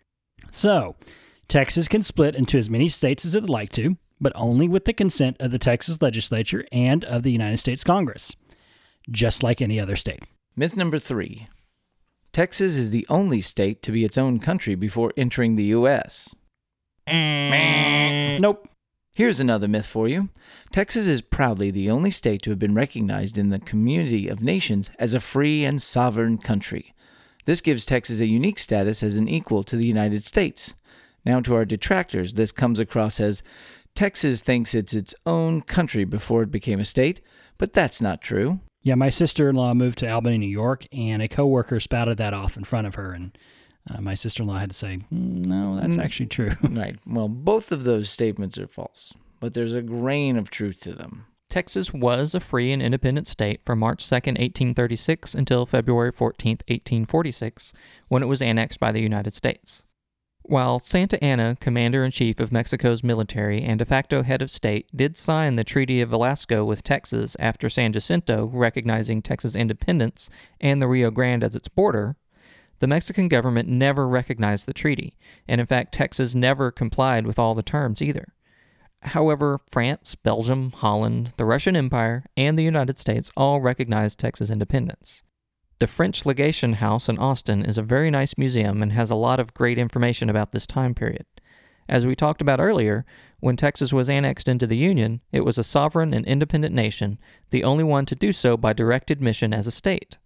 So, 0.50 0.96
Texas 1.46 1.86
can 1.86 2.02
split 2.02 2.34
into 2.34 2.58
as 2.58 2.69
many 2.69 2.88
states 2.88 3.25
as 3.25 3.36
it 3.36 3.42
would 3.42 3.50
like 3.50 3.70
to, 3.72 3.96
but 4.20 4.32
only 4.34 4.68
with 4.68 4.84
the 4.84 4.92
consent 4.92 5.36
of 5.40 5.50
the 5.50 5.58
Texas 5.58 6.00
legislature 6.02 6.64
and 6.72 7.04
of 7.04 7.22
the 7.22 7.32
United 7.32 7.58
States 7.58 7.84
Congress, 7.84 8.34
just 9.10 9.42
like 9.42 9.60
any 9.60 9.78
other 9.78 9.96
state. 9.96 10.22
Myth 10.56 10.76
number 10.76 10.98
three 10.98 11.48
Texas 12.32 12.76
is 12.76 12.90
the 12.90 13.06
only 13.08 13.40
state 13.40 13.82
to 13.82 13.92
be 13.92 14.04
its 14.04 14.18
own 14.18 14.38
country 14.38 14.74
before 14.74 15.12
entering 15.16 15.56
the 15.56 15.64
U.S. 15.64 16.34
Nope. 18.40 18.68
Here's 19.16 19.40
another 19.40 19.66
myth 19.66 19.87
for 19.87 20.06
you 20.06 20.28
Texas 20.70 21.06
is 21.06 21.22
proudly 21.22 21.70
the 21.70 21.90
only 21.90 22.10
state 22.10 22.42
to 22.42 22.50
have 22.50 22.58
been 22.58 22.75
recognized 22.75 23.37
in 23.37 23.48
the 23.48 23.58
community 23.58 24.28
of 24.28 24.42
nations 24.42 24.90
as 24.98 25.14
a 25.14 25.20
free 25.20 25.64
and 25.64 25.82
sovereign 25.82 26.38
country. 26.38 26.94
This 27.44 27.60
gives 27.60 27.87
Texas 27.87 28.20
a 28.20 28.26
unique 28.26 28.58
status 28.58 29.02
as 29.02 29.16
an 29.16 29.26
equal 29.26 29.64
to 29.64 29.76
the 29.76 29.87
United 29.87 30.25
States. 30.25 30.75
Now, 31.25 31.40
to 31.40 31.54
our 31.54 31.64
detractors, 31.64 32.34
this 32.34 32.52
comes 32.52 32.78
across 32.78 33.18
as 33.18 33.42
Texas 33.99 34.40
thinks 34.43 34.75
it's 34.76 34.95
its 34.95 35.12
own 35.26 35.61
country 35.61 36.05
before 36.05 36.45
it 36.45 36.52
became 36.52 36.78
a 36.78 36.85
state, 36.85 37.21
but 37.59 37.73
that's 37.73 38.00
not 38.00 38.23
true. 38.23 38.61
Yeah, 38.85 38.95
my 38.95 39.11
sister 39.11 39.49
in 39.50 39.57
law 39.57 39.75
moved 39.75 39.99
to 39.99 40.09
Albany, 40.09 40.38
New 40.38 40.47
York, 40.47 40.87
and 40.93 41.21
a 41.21 41.26
coworker 41.26 41.81
spouted 41.81 42.17
that 42.19 42.33
off 42.33 42.57
in 42.57 42.62
front 42.62 42.87
of 42.87 42.95
her, 42.95 43.12
and 43.12 43.37
uh, 43.90 44.00
my 44.00 44.14
sister 44.14 44.45
in 44.45 44.49
law 44.49 44.59
had 44.59 44.71
to 44.71 44.76
say, 44.76 44.99
"Mm, 45.12 45.45
no, 45.47 45.81
that's 45.81 45.97
Mm. 45.97 46.05
actually 46.05 46.26
true. 46.26 46.52
Right. 46.62 46.97
Well, 47.05 47.28
both 47.28 47.73
of 47.73 47.83
those 47.83 48.09
statements 48.09 48.57
are 48.57 48.69
false, 48.69 49.12
but 49.40 49.55
there's 49.55 49.75
a 49.75 49.83
grain 49.83 50.37
of 50.37 50.49
truth 50.49 50.78
to 50.83 50.93
them. 50.93 51.25
Texas 51.50 51.93
was 51.93 52.37
a 52.37 52.40
free 52.40 52.71
and 52.73 52.81
independent 52.81 53.26
state 53.26 53.62
from 53.64 53.81
March 53.81 54.09
2, 54.09 54.14
1836 54.14 55.35
until 55.35 55.67
February 55.67 56.12
14, 56.12 56.59
1846, 56.69 57.73
when 58.07 58.23
it 58.23 58.26
was 58.26 58.40
annexed 58.43 58.78
by 58.78 58.93
the 58.93 59.00
United 59.00 59.33
States. 59.35 59.83
While 60.49 60.78
Santa 60.78 61.23
Anna, 61.23 61.59
commander 61.61 62.07
in 62.07 62.11
chief 62.11 62.40
of 62.40 62.50
Mexico's 62.50 63.05
military 63.05 63.62
and 63.62 63.78
de 63.78 63.85
facto 63.85 64.23
head 64.23 64.40
of 64.40 64.50
state, 64.50 64.87
did 64.97 65.19
sign 65.19 65.57
the 65.57 65.62
Treaty 65.62 66.00
of 66.00 66.09
Velasco 66.09 66.64
with 66.64 66.83
Texas 66.83 67.37
after 67.38 67.69
San 67.69 67.93
Jacinto 67.93 68.47
recognizing 68.47 69.21
Texas 69.21 69.55
independence 69.55 70.31
and 70.59 70.81
the 70.81 70.88
Rio 70.88 71.11
Grande 71.11 71.45
as 71.45 71.55
its 71.55 71.69
border, 71.69 72.17
the 72.78 72.87
Mexican 72.87 73.28
government 73.28 73.69
never 73.69 74.09
recognized 74.09 74.64
the 74.64 74.73
treaty, 74.73 75.19
and 75.47 75.61
in 75.61 75.67
fact, 75.67 75.93
Texas 75.93 76.35
never 76.35 76.71
complied 76.71 77.26
with 77.26 77.38
all 77.38 77.55
the 77.55 77.61
terms 77.61 78.00
either. 78.00 78.33
However, 79.02 79.59
France, 79.69 80.14
Belgium, 80.14 80.71
Holland, 80.71 81.35
the 81.37 81.45
Russian 81.45 81.76
Empire, 81.76 82.25
and 82.38 82.57
the 82.57 82.64
United 82.64 82.99
States 82.99 83.31
all 83.37 83.61
recognized 83.61 84.19
Texas 84.19 84.50
independence. 84.50 85.23
The 85.80 85.87
French 85.87 86.26
Legation 86.26 86.73
House 86.75 87.08
in 87.08 87.18
Austin 87.18 87.64
is 87.64 87.78
a 87.78 87.82
very 87.82 88.11
nice 88.11 88.37
museum 88.37 88.82
and 88.82 88.92
has 88.92 89.11
a 89.11 89.14
lot 89.14 89.38
of 89.38 89.54
great 89.54 89.78
information 89.78 90.28
about 90.28 90.50
this 90.50 90.66
time 90.66 90.92
period. 90.92 91.25
As 91.88 92.04
we 92.04 92.16
talked 92.16 92.42
about 92.42 92.58
earlier, 92.58 93.06
when 93.38 93.56
Texas 93.56 93.92
was 93.92 94.11
annexed 94.11 94.49
into 94.49 94.66
the 94.66 94.76
Union, 94.76 95.20
it 95.30 95.44
was 95.44 95.56
a 95.56 95.62
sovereign 95.62 96.12
and 96.12 96.26
independent 96.26 96.75
nation, 96.75 97.16
the 97.50 97.62
only 97.62 97.85
one 97.85 98.06
to 98.06 98.16
do 98.16 98.32
so 98.32 98.56
by 98.56 98.73
direct 98.73 99.12
admission 99.12 99.54
as 99.54 99.68
a 99.68 99.70
state. 99.70 100.18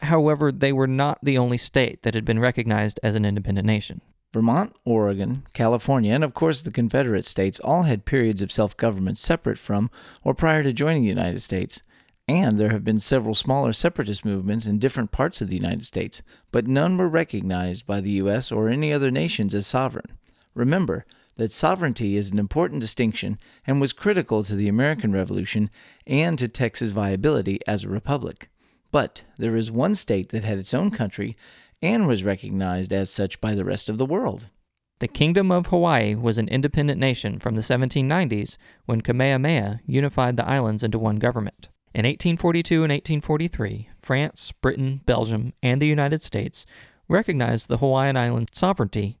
However, 0.00 0.50
they 0.50 0.72
were 0.72 0.86
not 0.86 1.18
the 1.22 1.36
only 1.36 1.58
state 1.58 2.02
that 2.02 2.14
had 2.14 2.24
been 2.24 2.38
recognized 2.38 2.98
as 3.02 3.14
an 3.14 3.26
independent 3.26 3.66
nation. 3.66 4.00
Vermont, 4.32 4.74
Oregon, 4.86 5.46
California, 5.52 6.14
and 6.14 6.24
of 6.24 6.32
course 6.32 6.62
the 6.62 6.70
Confederate 6.70 7.26
States 7.26 7.60
all 7.60 7.82
had 7.82 8.06
periods 8.06 8.40
of 8.40 8.50
self 8.50 8.74
government 8.78 9.18
separate 9.18 9.58
from 9.58 9.90
or 10.24 10.32
prior 10.32 10.62
to 10.62 10.72
joining 10.72 11.02
the 11.02 11.08
United 11.08 11.40
States. 11.40 11.82
And 12.28 12.58
there 12.58 12.70
have 12.70 12.82
been 12.82 12.98
several 12.98 13.36
smaller 13.36 13.72
separatist 13.72 14.24
movements 14.24 14.66
in 14.66 14.80
different 14.80 15.12
parts 15.12 15.40
of 15.40 15.48
the 15.48 15.54
United 15.54 15.84
States, 15.86 16.22
but 16.50 16.66
none 16.66 16.96
were 16.96 17.08
recognized 17.08 17.86
by 17.86 18.00
the 18.00 18.10
U.S. 18.12 18.50
or 18.50 18.68
any 18.68 18.92
other 18.92 19.12
nations 19.12 19.54
as 19.54 19.64
sovereign. 19.64 20.18
Remember 20.52 21.06
that 21.36 21.52
sovereignty 21.52 22.16
is 22.16 22.30
an 22.30 22.38
important 22.38 22.80
distinction 22.80 23.38
and 23.64 23.80
was 23.80 23.92
critical 23.92 24.42
to 24.42 24.56
the 24.56 24.66
American 24.66 25.12
Revolution 25.12 25.70
and 26.04 26.36
to 26.40 26.48
Texas' 26.48 26.90
viability 26.90 27.60
as 27.66 27.84
a 27.84 27.88
republic. 27.88 28.50
But 28.90 29.22
there 29.38 29.54
is 29.54 29.70
one 29.70 29.94
state 29.94 30.30
that 30.30 30.42
had 30.42 30.58
its 30.58 30.74
own 30.74 30.90
country 30.90 31.36
and 31.80 32.08
was 32.08 32.24
recognized 32.24 32.92
as 32.92 33.08
such 33.08 33.40
by 33.40 33.54
the 33.54 33.64
rest 33.64 33.88
of 33.88 33.98
the 33.98 34.06
world. 34.06 34.48
The 34.98 35.08
Kingdom 35.08 35.52
of 35.52 35.66
Hawaii 35.66 36.14
was 36.14 36.38
an 36.38 36.48
independent 36.48 36.98
nation 36.98 37.38
from 37.38 37.54
the 37.54 37.60
1790s 37.60 38.56
when 38.86 39.02
Kamehameha 39.02 39.80
unified 39.86 40.36
the 40.36 40.48
islands 40.48 40.82
into 40.82 40.98
one 40.98 41.16
government. 41.16 41.68
In 41.96 42.04
1842 42.04 42.84
and 42.84 42.92
1843, 42.92 43.88
France, 44.02 44.52
Britain, 44.60 45.00
Belgium, 45.06 45.54
and 45.62 45.80
the 45.80 45.86
United 45.86 46.22
States 46.22 46.66
recognized 47.08 47.68
the 47.68 47.78
Hawaiian 47.78 48.18
Islands' 48.18 48.58
sovereignty, 48.58 49.18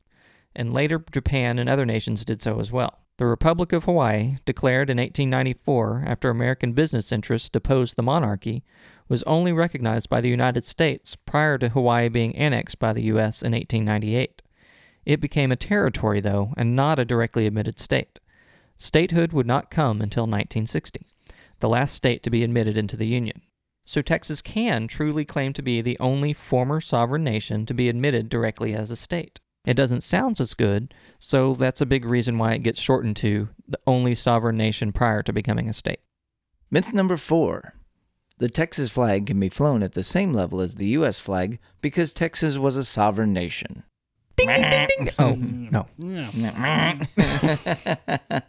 and 0.54 0.74
later 0.74 1.02
Japan 1.10 1.58
and 1.58 1.70
other 1.70 1.86
nations 1.86 2.22
did 2.26 2.42
so 2.42 2.60
as 2.60 2.70
well. 2.70 2.98
The 3.16 3.24
Republic 3.24 3.72
of 3.72 3.84
Hawaii, 3.84 4.36
declared 4.44 4.90
in 4.90 4.98
1894 4.98 6.04
after 6.06 6.28
American 6.28 6.74
business 6.74 7.12
interests 7.12 7.48
deposed 7.48 7.96
the 7.96 8.02
monarchy, 8.02 8.62
was 9.08 9.22
only 9.22 9.54
recognized 9.54 10.10
by 10.10 10.20
the 10.20 10.28
United 10.28 10.66
States 10.66 11.16
prior 11.16 11.56
to 11.56 11.70
Hawaii 11.70 12.10
being 12.10 12.36
annexed 12.36 12.78
by 12.78 12.92
the 12.92 13.04
U.S. 13.04 13.40
in 13.40 13.52
1898. 13.52 14.42
It 15.06 15.22
became 15.22 15.50
a 15.50 15.56
territory, 15.56 16.20
though, 16.20 16.52
and 16.58 16.76
not 16.76 16.98
a 16.98 17.06
directly 17.06 17.46
admitted 17.46 17.80
state. 17.80 18.18
Statehood 18.76 19.32
would 19.32 19.46
not 19.46 19.70
come 19.70 20.02
until 20.02 20.24
1960, 20.24 21.06
the 21.60 21.68
last 21.68 21.94
state 21.94 22.22
to 22.22 22.30
be 22.30 22.42
admitted 22.42 22.76
into 22.76 22.96
the 22.96 23.06
Union. 23.06 23.42
So 23.84 24.02
Texas 24.02 24.42
can 24.42 24.88
truly 24.88 25.24
claim 25.24 25.52
to 25.52 25.62
be 25.62 25.80
the 25.80 25.98
only 26.00 26.32
former 26.32 26.80
sovereign 26.80 27.22
nation 27.22 27.66
to 27.66 27.74
be 27.74 27.88
admitted 27.88 28.28
directly 28.28 28.74
as 28.74 28.90
a 28.90 28.96
state. 28.96 29.40
It 29.64 29.74
doesn't 29.74 30.02
sound 30.02 30.40
as 30.40 30.54
good, 30.54 30.92
so 31.18 31.54
that's 31.54 31.80
a 31.80 31.86
big 31.86 32.04
reason 32.04 32.38
why 32.38 32.54
it 32.54 32.62
gets 32.62 32.80
shortened 32.80 33.16
to 33.16 33.48
the 33.68 33.80
only 33.86 34.14
sovereign 34.14 34.56
nation 34.56 34.92
prior 34.92 35.22
to 35.22 35.32
becoming 35.32 35.68
a 35.68 35.72
state. 35.72 36.00
Myth 36.70 36.92
number 36.92 37.16
four 37.16 37.74
the 38.38 38.48
Texas 38.50 38.90
flag 38.90 39.26
can 39.26 39.40
be 39.40 39.48
flown 39.48 39.82
at 39.82 39.92
the 39.92 40.02
same 40.02 40.34
level 40.34 40.60
as 40.60 40.74
the 40.74 40.88
U.S. 40.88 41.18
flag 41.18 41.58
because 41.80 42.12
Texas 42.12 42.58
was 42.58 42.76
a 42.76 42.84
sovereign 42.84 43.32
nation. 43.32 43.82
Ding, 44.36 44.48
ding, 44.48 44.88
ding, 44.88 45.06
ding. 45.06 45.14
Oh, 45.18 45.34
no. 45.38 45.86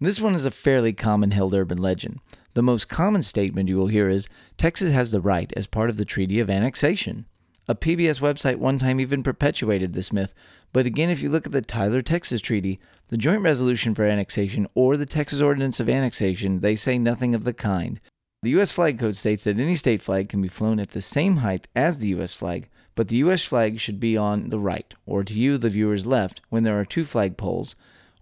this 0.00 0.20
one 0.20 0.34
is 0.34 0.44
a 0.44 0.50
fairly 0.50 0.92
common 0.92 1.30
held 1.30 1.54
urban 1.54 1.78
legend. 1.78 2.20
The 2.54 2.62
most 2.62 2.88
common 2.88 3.22
statement 3.22 3.68
you 3.68 3.76
will 3.76 3.88
hear 3.88 4.08
is 4.08 4.28
Texas 4.56 4.92
has 4.92 5.10
the 5.10 5.20
right 5.20 5.52
as 5.56 5.66
part 5.66 5.90
of 5.90 5.96
the 5.96 6.04
Treaty 6.04 6.40
of 6.40 6.50
Annexation. 6.50 7.26
A 7.68 7.74
PBS 7.74 8.20
website 8.20 8.56
one 8.56 8.78
time 8.78 9.00
even 9.00 9.22
perpetuated 9.22 9.92
this 9.92 10.12
myth, 10.12 10.32
but 10.72 10.86
again, 10.86 11.10
if 11.10 11.22
you 11.22 11.28
look 11.28 11.46
at 11.46 11.52
the 11.52 11.60
Tyler, 11.60 12.00
Texas 12.00 12.40
Treaty, 12.40 12.78
the 13.08 13.16
Joint 13.16 13.42
Resolution 13.42 13.94
for 13.94 14.04
Annexation, 14.04 14.68
or 14.74 14.96
the 14.96 15.06
Texas 15.06 15.40
Ordinance 15.40 15.80
of 15.80 15.88
Annexation, 15.88 16.60
they 16.60 16.76
say 16.76 16.98
nothing 16.98 17.34
of 17.34 17.44
the 17.44 17.52
kind. 17.52 18.00
The 18.42 18.50
U.S. 18.50 18.70
flag 18.70 18.98
code 18.98 19.16
states 19.16 19.44
that 19.44 19.58
any 19.58 19.74
state 19.74 20.00
flag 20.00 20.28
can 20.28 20.40
be 20.40 20.48
flown 20.48 20.78
at 20.78 20.90
the 20.90 21.02
same 21.02 21.38
height 21.38 21.66
as 21.74 21.98
the 21.98 22.08
U.S. 22.08 22.34
flag, 22.34 22.68
but 22.94 23.08
the 23.08 23.16
U.S. 23.16 23.42
flag 23.42 23.80
should 23.80 23.98
be 23.98 24.16
on 24.16 24.50
the 24.50 24.60
right, 24.60 24.94
or 25.04 25.24
to 25.24 25.34
you, 25.34 25.58
the 25.58 25.70
viewer's 25.70 26.06
left, 26.06 26.40
when 26.50 26.62
there 26.62 26.78
are 26.78 26.84
two 26.84 27.04
flag 27.04 27.36
poles, 27.36 27.74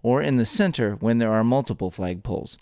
or 0.05 0.21
in 0.21 0.37
the 0.37 0.45
center 0.45 0.93
when 0.99 1.17
there 1.17 1.33
are 1.33 1.43
multiple 1.43 1.89
flagpoles. 1.89 2.57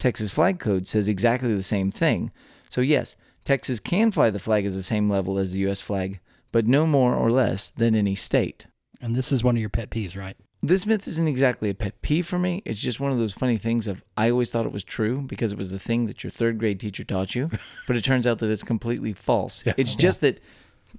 Texas 0.00 0.32
flag 0.32 0.58
code 0.58 0.88
says 0.88 1.06
exactly 1.06 1.54
the 1.54 1.62
same 1.62 1.92
thing. 1.92 2.32
So, 2.70 2.80
yes, 2.80 3.14
Texas 3.44 3.78
can 3.78 4.10
fly 4.10 4.30
the 4.30 4.40
flag 4.40 4.66
as 4.66 4.74
the 4.74 4.82
same 4.82 5.08
level 5.08 5.38
as 5.38 5.52
the 5.52 5.60
U.S. 5.60 5.80
flag, 5.80 6.18
but 6.50 6.66
no 6.66 6.88
more 6.88 7.14
or 7.14 7.30
less 7.30 7.70
than 7.76 7.94
any 7.94 8.16
state. 8.16 8.66
And 9.00 9.14
this 9.14 9.30
is 9.30 9.44
one 9.44 9.54
of 9.54 9.60
your 9.60 9.70
pet 9.70 9.90
peeves, 9.90 10.16
right? 10.16 10.36
This 10.60 10.86
myth 10.86 11.06
isn't 11.06 11.28
exactly 11.28 11.70
a 11.70 11.74
pet 11.74 12.02
peeve 12.02 12.26
for 12.26 12.36
me. 12.36 12.62
It's 12.64 12.80
just 12.80 12.98
one 12.98 13.12
of 13.12 13.18
those 13.18 13.32
funny 13.32 13.58
things 13.58 13.86
of 13.86 14.02
I 14.16 14.28
always 14.28 14.50
thought 14.50 14.66
it 14.66 14.72
was 14.72 14.82
true 14.82 15.22
because 15.22 15.52
it 15.52 15.58
was 15.58 15.70
the 15.70 15.78
thing 15.78 16.06
that 16.06 16.24
your 16.24 16.32
third 16.32 16.58
grade 16.58 16.80
teacher 16.80 17.04
taught 17.04 17.36
you, 17.36 17.48
but 17.86 17.96
it 17.96 18.02
turns 18.02 18.26
out 18.26 18.40
that 18.40 18.50
it's 18.50 18.64
completely 18.64 19.12
false. 19.12 19.64
Yeah. 19.64 19.74
It's 19.76 19.94
just 19.94 20.20
that 20.22 20.40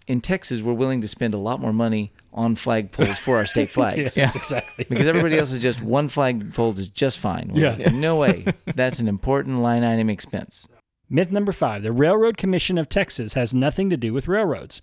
in 0.07 0.21
Texas 0.21 0.61
we're 0.61 0.71
willing 0.71 1.01
to 1.01 1.09
spend 1.09 1.33
a 1.33 1.37
lot 1.37 1.59
more 1.59 1.73
money 1.73 2.13
on 2.31 2.55
flagpoles 2.55 3.17
for 3.17 3.35
our 3.35 3.45
state 3.45 3.69
flags. 3.73 4.15
yes, 4.15 4.33
exactly. 4.33 4.68
Because 4.89 5.07
everybody 5.07 5.37
else 5.37 5.51
is 5.51 5.59
just 5.59 5.81
one 5.81 6.09
flagpole 6.09 6.77
is 6.77 6.87
just 6.87 7.19
fine. 7.19 7.51
yeah. 7.53 7.75
No 7.91 8.15
way. 8.15 8.45
That's 8.75 8.99
an 8.99 9.07
important 9.07 9.59
line 9.59 9.83
item 9.83 10.09
expense. 10.09 10.67
Myth 11.09 11.31
number 11.31 11.51
five: 11.51 11.83
The 11.83 11.91
Railroad 11.91 12.37
Commission 12.37 12.77
of 12.77 12.87
Texas 12.89 13.33
has 13.33 13.53
nothing 13.53 13.89
to 13.89 13.97
do 13.97 14.13
with 14.13 14.27
railroads. 14.27 14.81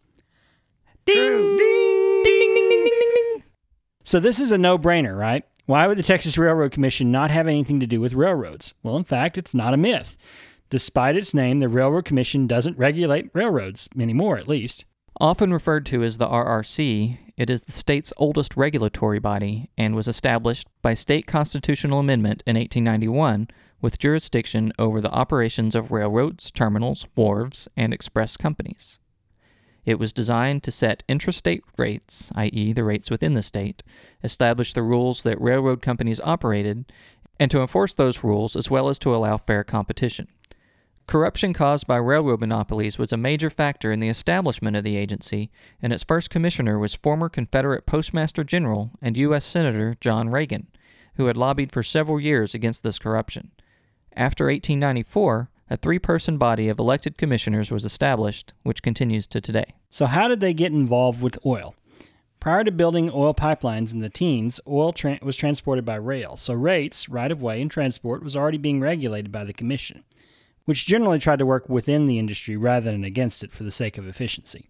True. 1.09 1.57
Ding, 1.57 2.25
ding, 2.25 2.55
ding, 2.55 2.69
ding, 2.71 2.85
ding. 2.85 3.43
So 4.05 4.19
this 4.21 4.41
is 4.41 4.51
a 4.53 4.59
no-brainer, 4.59 5.17
right? 5.17 5.45
Why 5.67 5.87
would 5.87 5.99
the 5.99 6.03
Texas 6.03 6.37
Railroad 6.39 6.73
Commission 6.73 7.11
not 7.13 7.31
have 7.31 7.47
anything 7.49 7.81
to 7.81 7.87
do 7.87 8.01
with 8.01 8.13
railroads? 8.13 8.75
Well, 8.83 8.97
in 8.97 9.05
fact, 9.05 9.37
it's 9.39 9.55
not 9.55 9.75
a 9.75 9.77
myth. 9.77 10.17
Despite 10.71 11.17
its 11.17 11.33
name, 11.35 11.61
the 11.61 11.69
Railroad 11.69 12.05
Commission 12.05 12.47
doesn't 12.47 12.79
regulate 12.79 13.31
railroads 13.33 13.89
anymore, 13.99 14.37
at 14.37 14.49
least. 14.49 14.85
Often 15.19 15.53
referred 15.53 15.87
to 15.87 16.03
as 16.03 16.19
the 16.19 16.29
RRC, 16.29 17.19
it 17.39 17.49
is 17.49 17.65
the 17.65 17.73
state's 17.73 18.13
oldest 18.19 18.55
regulatory 18.55 19.19
body 19.19 19.71
and 19.79 19.95
was 19.95 20.09
established 20.09 20.69
by 20.83 20.93
state 20.93 21.27
constitutional 21.27 22.01
amendment 22.01 22.43
in 22.47 22.57
1891 22.57 23.49
with 23.81 23.99
jurisdiction 23.99 24.73
over 24.79 25.01
the 25.01 25.11
operations 25.11 25.75
of 25.75 25.91
railroads, 25.91 26.51
terminals, 26.51 27.07
wharves, 27.17 27.67
and 27.79 27.95
express 27.95 28.37
companies. 28.37 28.99
It 29.87 29.99
was 29.99 30.13
designed 30.13 30.63
to 30.65 30.73
set 30.73 31.03
intrastate 31.09 31.63
rates, 31.79 32.31
i.e., 32.35 32.75
the 32.75 32.85
rates 32.85 33.11
within 33.11 33.33
the 33.33 33.43
state, 33.43 33.83
establish 34.23 34.75
the 34.75 34.83
rules 34.83 35.23
that 35.23 35.41
railroad 35.41 35.81
companies 35.81 36.21
operated, 36.21 36.93
and 37.41 37.51
to 37.51 37.61
enforce 37.61 37.95
those 37.95 38.25
rules 38.25 38.55
as 38.55 38.71
well 38.71 38.89
as 38.89 38.99
to 38.99 39.15
allow 39.15 39.39
fair 39.39 39.65
competition. 39.65 40.29
Corruption 41.07 41.53
caused 41.53 41.87
by 41.87 41.99
railroad 41.99 42.41
monopolies 42.41 42.99
was 42.99 43.13
a 43.13 43.17
major 43.17 43.49
factor 43.49 43.93
in 43.93 44.01
the 44.01 44.09
establishment 44.09 44.77
of 44.77 44.83
the 44.83 44.97
agency, 44.97 45.53
and 45.81 45.93
its 45.93 46.03
first 46.03 46.31
commissioner 46.31 46.81
was 46.81 46.97
former 46.97 47.29
Confederate 47.29 47.87
Postmaster 47.87 48.43
General 48.43 48.91
and 49.01 49.17
U.S. 49.17 49.45
Senator 49.45 49.97
John 50.01 50.31
Reagan, 50.31 50.67
who 51.15 51.27
had 51.27 51.37
lobbied 51.37 51.71
for 51.71 51.85
several 51.85 52.19
years 52.19 52.55
against 52.55 52.83
this 52.83 52.99
corruption. 52.99 53.53
After 54.17 54.47
1894, 54.47 55.49
a 55.71 55.77
three 55.77 56.01
person 56.01 56.39
body 56.39 56.69
of 56.69 56.81
elected 56.81 57.17
commissioners 57.17 57.71
was 57.71 57.85
established, 57.85 58.53
which 58.65 58.83
continues 58.83 59.29
to 59.29 59.41
today. 59.41 59.75
So, 59.89 60.07
how 60.07 60.27
did 60.27 60.41
they 60.41 60.55
get 60.55 60.73
involved 60.73 61.23
with 61.23 61.39
oil? 61.47 61.77
Prior 62.41 62.65
to 62.65 62.73
building 62.73 63.11
oil 63.13 63.35
pipelines 63.35 63.93
in 63.93 64.01
the 64.01 64.09
teens, 64.09 64.61
oil 64.69 64.93
tra- 64.93 65.19
was 65.23 65.37
transported 65.37 65.85
by 65.85 65.97
rail, 65.97 66.37
so 66.37 66.53
rates, 66.53 67.09
right 67.09 67.31
of 67.31 67.43
way, 67.43 67.63
and 67.63 67.71
transport 67.71 68.23
was 68.23 68.37
already 68.37 68.59
being 68.59 68.81
regulated 68.81 69.33
by 69.33 69.45
the 69.45 69.53
Commission, 69.53 70.05
which 70.67 70.85
generally 70.85 71.19
tried 71.19 71.39
to 71.39 71.47
work 71.47 71.69
within 71.69 72.07
the 72.07 72.19
industry 72.19 72.57
rather 72.57 72.91
than 72.91 73.05
against 73.05 73.43
it 73.43 73.53
for 73.53 73.65
the 73.65 73.71
sake 73.71 73.97
of 73.97 74.07
efficiency. 74.07 74.69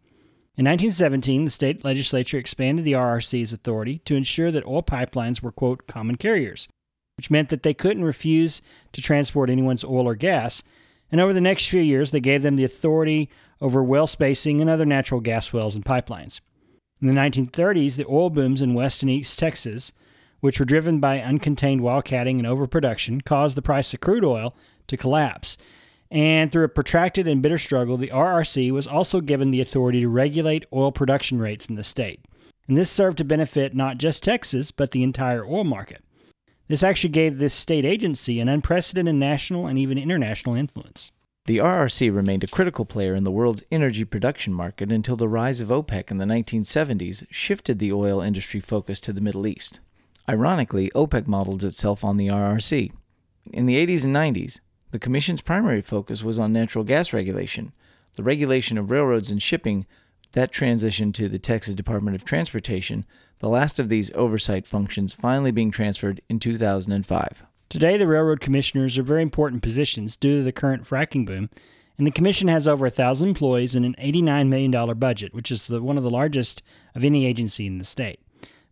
In 0.57 0.65
1917, 0.65 1.45
the 1.45 1.51
state 1.51 1.85
legislature 1.85 2.39
expanded 2.39 2.85
the 2.85 2.93
RRC's 2.93 3.53
authority 3.53 3.99
to 4.05 4.15
ensure 4.15 4.51
that 4.53 4.65
oil 4.65 4.83
pipelines 4.83 5.43
were, 5.43 5.53
quote, 5.53 5.87
common 5.87 6.17
carriers, 6.17 6.69
which 7.17 7.31
meant 7.31 7.49
that 7.49 7.63
they 7.63 7.75
couldn't 7.75 8.05
refuse 8.05 8.63
to 8.93 9.03
transport 9.03 9.51
anyone's 9.51 9.85
oil 9.85 10.09
or 10.09 10.15
gas, 10.15 10.63
and 11.11 11.21
over 11.21 11.33
the 11.33 11.41
next 11.41 11.67
few 11.67 11.81
years, 11.81 12.11
they 12.11 12.21
gave 12.21 12.43
them 12.43 12.57
the 12.57 12.65
authority 12.65 13.29
over 13.61 13.83
well 13.83 14.07
spacing 14.07 14.61
and 14.61 14.69
other 14.69 14.87
natural 14.87 15.21
gas 15.21 15.53
wells 15.53 15.75
and 15.75 15.85
pipelines. 15.85 16.41
In 17.01 17.09
the 17.09 17.15
1930s, 17.15 17.97
the 17.97 18.07
oil 18.07 18.31
booms 18.31 18.63
in 18.63 18.75
West 18.75 19.03
and 19.03 19.11
East 19.11 19.39
Texas, 19.39 19.93
which 20.41 20.59
were 20.59 20.67
driven 20.67 21.01
by 21.01 21.19
uncontained 21.19 21.81
wildcatting 21.81 22.39
and 22.39 22.47
overproduction, 22.47 23.21
caused 23.21 23.57
the 23.57 23.63
price 23.63 23.93
of 23.93 24.01
crude 24.01 24.25
oil 24.25 24.55
to 24.87 24.97
collapse. 24.97 25.57
And 26.11 26.53
through 26.53 26.65
a 26.65 26.69
protracted 26.69 27.27
and 27.27 27.43
bitter 27.43 27.59
struggle, 27.59 27.97
the 27.97 28.09
RRC 28.09 28.71
was 28.71 28.87
also 28.87 29.21
given 29.21 29.51
the 29.51 29.61
authority 29.61 30.01
to 30.01 30.09
regulate 30.09 30.65
oil 30.73 30.93
production 30.93 31.39
rates 31.39 31.67
in 31.67 31.75
the 31.75 31.83
state. 31.83 32.21
And 32.69 32.77
this 32.77 32.91
served 32.91 33.19
to 33.19 33.25
benefit 33.25 33.75
not 33.75 33.99
just 33.99 34.23
Texas, 34.23 34.71
but 34.71 34.91
the 34.91 35.03
entire 35.03 35.45
oil 35.45 35.65
market. 35.65 36.03
This 36.69 36.83
actually 36.83 37.11
gave 37.11 37.39
this 37.39 37.55
state 37.55 37.85
agency 37.85 38.41
an 38.41 38.49
unprecedented 38.49 39.15
national 39.15 39.67
and 39.67 39.79
even 39.79 39.99
international 39.99 40.57
influence. 40.57 41.13
The 41.47 41.59
RRC 41.59 42.13
remained 42.13 42.43
a 42.43 42.49
critical 42.49 42.85
player 42.85 43.15
in 43.15 43.23
the 43.23 43.31
world's 43.31 43.63
energy 43.71 44.05
production 44.05 44.53
market 44.53 44.91
until 44.91 45.15
the 45.15 45.29
rise 45.29 45.61
of 45.61 45.69
OPEC 45.69 46.11
in 46.11 46.19
the 46.19 46.25
1970s 46.25 47.25
shifted 47.31 47.79
the 47.79 47.93
oil 47.93 48.21
industry 48.21 48.59
focus 48.59 48.99
to 49.01 49.13
the 49.13 49.21
Middle 49.21 49.47
East. 49.47 49.79
Ironically, 50.29 50.91
OPEC 50.93 51.29
models 51.29 51.63
itself 51.63 52.03
on 52.03 52.17
the 52.17 52.27
RRC. 52.27 52.91
In 53.53 53.67
the 53.67 53.77
80s 53.87 54.05
and 54.05 54.17
90s, 54.17 54.59
the 54.97 55.01
Commission's 55.01 55.43
primary 55.43 55.83
focus 55.83 56.23
was 56.23 56.39
on 56.39 56.55
natural 56.55 56.83
gas 56.83 57.13
regulation. 57.13 57.75
The 58.15 58.23
regulation 58.23 58.79
of 58.79 58.91
railroads 58.91 59.31
and 59.31 59.43
shipping 59.43 59.85
that 60.33 60.51
transitioned 60.51 61.13
to 61.17 61.29
the 61.29 61.39
Texas 61.39 61.75
Department 61.75 62.15
of 62.15 62.25
Transportation, 62.25 63.05
the 63.41 63.51
last 63.51 63.79
of 63.79 63.91
these 63.91 64.11
oversight 64.15 64.67
functions 64.67 65.13
finally 65.13 65.51
being 65.51 65.71
transferred 65.71 66.23
in 66.31 66.41
2005. 66.41 67.45
Today, 67.69 67.99
the 67.99 68.07
railroad 68.07 68.41
commissioners 68.41 68.97
are 68.97 69.03
very 69.03 69.21
important 69.21 69.63
positions 69.63 70.17
due 70.17 70.39
to 70.39 70.43
the 70.43 70.51
current 70.51 70.85
fracking 70.85 71.27
boom, 71.27 71.51
and 71.99 72.07
the 72.07 72.11
commission 72.11 72.49
has 72.49 72.67
over 72.67 72.87
a 72.87 72.91
thousand 72.91 73.29
employees 73.29 73.75
and 73.75 73.85
an 73.85 73.97
$89 73.99 74.49
million 74.49 74.99
budget, 74.99 75.35
which 75.35 75.51
is 75.51 75.67
the, 75.67 75.83
one 75.83 75.99
of 75.99 76.05
the 76.05 76.11
largest 76.11 76.63
of 76.95 77.05
any 77.05 77.27
agency 77.27 77.67
in 77.67 77.77
the 77.77 77.85
state. 77.85 78.21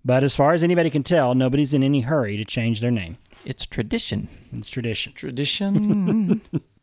But 0.04 0.22
as 0.22 0.36
far 0.36 0.52
as 0.52 0.62
anybody 0.62 0.90
can 0.90 1.02
tell, 1.02 1.34
nobody's 1.34 1.72
in 1.72 1.82
any 1.82 2.02
hurry 2.02 2.36
to 2.36 2.44
change 2.44 2.80
their 2.80 2.90
name. 2.90 3.16
It's 3.44 3.64
tradition. 3.64 4.28
It's 4.52 4.68
tradition. 4.68 5.12
Tradition. 5.14 6.40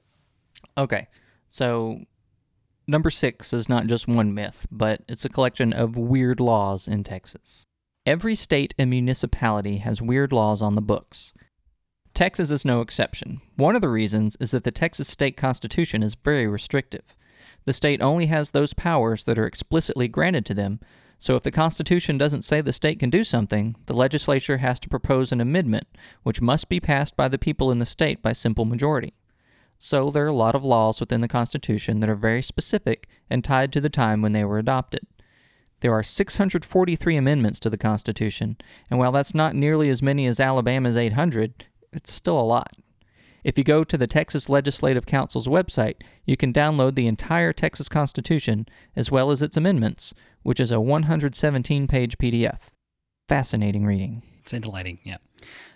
Okay, 0.78 1.08
so 1.50 2.00
number 2.88 3.10
six 3.10 3.54
is 3.54 3.68
not 3.68 3.88
just 3.88 4.08
one 4.08 4.34
myth, 4.34 4.68
but 4.72 5.02
it's 5.08 5.26
a 5.26 5.30
collection 5.30 5.74
of 5.74 5.98
weird 5.98 6.40
laws 6.40 6.88
in 6.88 7.04
Texas. 7.04 7.66
Every 8.06 8.36
state 8.36 8.74
and 8.80 8.90
municipality 8.90 9.78
has 9.78 10.02
weird 10.02 10.32
laws 10.32 10.62
on 10.62 10.76
the 10.76 10.82
books. 10.82 11.34
Texas 12.14 12.52
is 12.52 12.66
no 12.66 12.82
exception. 12.82 13.42
One 13.58 13.76
of 13.76 13.82
the 13.82 13.90
reasons 13.90 14.38
is 14.40 14.52
that 14.52 14.64
the 14.64 14.72
Texas 14.72 15.08
state 15.08 15.38
constitution 15.38 16.04
is 16.04 16.16
very 16.16 16.48
restrictive. 16.48 17.16
The 17.66 17.74
state 17.74 18.02
only 18.02 18.26
has 18.28 18.52
those 18.52 18.74
powers 18.74 19.26
that 19.26 19.38
are 19.38 19.46
explicitly 19.46 20.08
granted 20.08 20.46
to 20.48 20.54
them, 20.54 20.80
so 21.22 21.36
if 21.36 21.44
the 21.44 21.52
Constitution 21.52 22.18
doesn't 22.18 22.42
say 22.42 22.62
the 22.62 22.74
state 22.74 22.98
can 22.98 23.12
do 23.12 23.24
something, 23.24 23.76
the 23.86 23.94
legislature 23.94 24.58
has 24.58 24.80
to 24.80 24.90
propose 24.90 25.32
an 25.32 25.40
amendment, 25.40 25.86
which 26.24 26.42
must 26.42 26.68
be 26.68 26.80
passed 26.80 27.16
by 27.16 27.28
the 27.28 27.38
people 27.38 27.72
in 27.72 27.78
the 27.78 27.86
state 27.86 28.24
by 28.24 28.34
simple 28.34 28.66
majority. 28.66 29.14
So 29.78 30.10
there 30.10 30.24
are 30.26 30.30
a 30.30 30.34
lot 30.34 30.56
of 30.56 30.64
laws 30.64 31.00
within 31.00 31.22
the 31.22 31.28
Constitution 31.28 32.00
that 32.00 32.10
are 32.10 32.16
very 32.16 32.42
specific 32.42 33.08
and 33.30 33.44
tied 33.44 33.72
to 33.74 33.80
the 33.80 33.88
time 33.88 34.24
when 34.24 34.32
they 34.32 34.44
were 34.44 34.58
adopted. 34.58 35.06
There 35.82 35.94
are 35.94 36.02
643 36.02 37.16
amendments 37.16 37.60
to 37.60 37.70
the 37.70 37.78
Constitution, 37.78 38.58
and 38.90 38.98
while 38.98 39.12
that's 39.12 39.36
not 39.36 39.54
nearly 39.54 39.90
as 39.90 40.02
many 40.02 40.26
as 40.26 40.40
Alabama's 40.40 40.98
800, 40.98 41.68
it's 41.94 42.12
still 42.12 42.40
a 42.40 42.42
lot. 42.42 42.74
If 43.44 43.58
you 43.58 43.64
go 43.64 43.84
to 43.84 43.98
the 43.98 44.08
Texas 44.08 44.50
Legislative 44.50 45.06
Council's 45.06 45.48
website, 45.48 45.96
you 46.26 46.38
can 46.38 46.54
download 46.54 46.96
the 46.96 47.08
entire 47.08 47.54
Texas 47.54 47.90
Constitution 47.90 48.68
as 48.96 49.12
well 49.12 49.32
as 49.32 49.42
its 49.42 49.58
amendments, 49.58 50.14
which 50.44 50.60
is 50.60 50.72
a 50.72 50.80
117 50.80 51.88
page 51.88 52.18
PDF. 52.18 52.60
Fascinating 53.28 53.86
reading. 53.86 54.22
It's 54.40 54.52
Scintillating, 54.52 55.00
yeah. 55.04 55.18